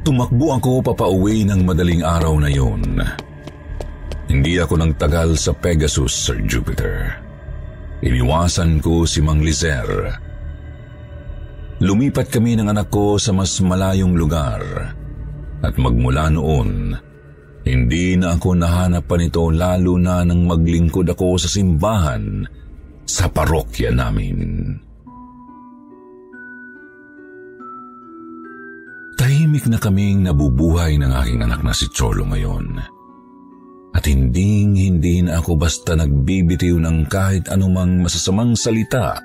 Tumakbo 0.02 0.58
ako 0.58 0.82
papauwi 0.82 1.46
ng 1.46 1.62
madaling 1.62 2.02
araw 2.02 2.34
na 2.42 2.50
yun. 2.50 2.82
Hindi 4.26 4.58
ako 4.58 4.74
nang 4.74 4.98
tagal 4.98 5.38
sa 5.38 5.54
Pegasus, 5.54 6.10
Sir 6.10 6.42
Jupiter. 6.42 7.22
Iniwasan 8.02 8.82
ko 8.82 9.06
si 9.06 9.22
Mang 9.22 9.38
Lizer. 9.38 9.86
Lumipat 11.78 12.34
kami 12.34 12.58
ng 12.58 12.66
anak 12.66 12.90
ko 12.90 13.14
sa 13.14 13.30
mas 13.30 13.54
malayong 13.62 14.18
lugar. 14.18 14.62
At 15.62 15.78
magmula 15.78 16.34
noon, 16.34 16.98
hindi 17.62 18.18
na 18.18 18.34
ako 18.34 18.58
nahanap 18.58 19.06
pa 19.06 19.14
nito 19.14 19.54
lalo 19.54 19.94
na 20.02 20.26
nang 20.26 20.50
maglingkod 20.50 21.06
ako 21.14 21.38
sa 21.38 21.46
simbahan 21.46 22.42
sa 23.06 23.30
parokya 23.30 23.94
namin. 23.94 24.74
Tahimik 29.42 29.66
na 29.66 29.74
kaming 29.82 30.22
nabubuhay 30.22 31.02
ng 31.02 31.10
aking 31.18 31.42
anak 31.42 31.66
na 31.66 31.74
si 31.74 31.90
Cholo 31.90 32.22
ngayon. 32.30 32.78
At 33.90 34.06
hinding 34.06 34.78
hindi 34.78 35.18
na 35.18 35.42
ako 35.42 35.58
basta 35.58 35.98
nagbibitiw 35.98 36.78
ng 36.78 37.10
kahit 37.10 37.50
anumang 37.50 38.06
masasamang 38.06 38.54
salita 38.54 39.18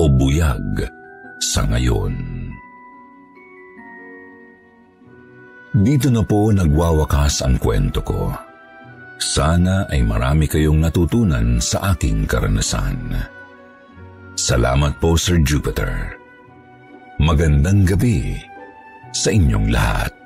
o 0.00 0.08
buyag 0.08 0.88
sa 1.44 1.60
ngayon. 1.68 2.16
Dito 5.76 6.08
na 6.08 6.24
po 6.24 6.48
nagwawakas 6.48 7.44
ang 7.44 7.60
kwento 7.60 8.00
ko. 8.00 8.32
Sana 9.20 9.92
ay 9.92 10.00
marami 10.08 10.48
kayong 10.48 10.80
natutunan 10.80 11.60
sa 11.60 11.92
aking 11.92 12.24
karanasan. 12.24 13.12
Salamat 14.40 14.96
po 14.96 15.20
Sir 15.20 15.36
Jupiter. 15.44 16.16
Magandang 17.20 17.84
gabi 17.84 18.51
sa 19.12 19.30
inyong 19.30 19.68
lahat. 19.68 20.21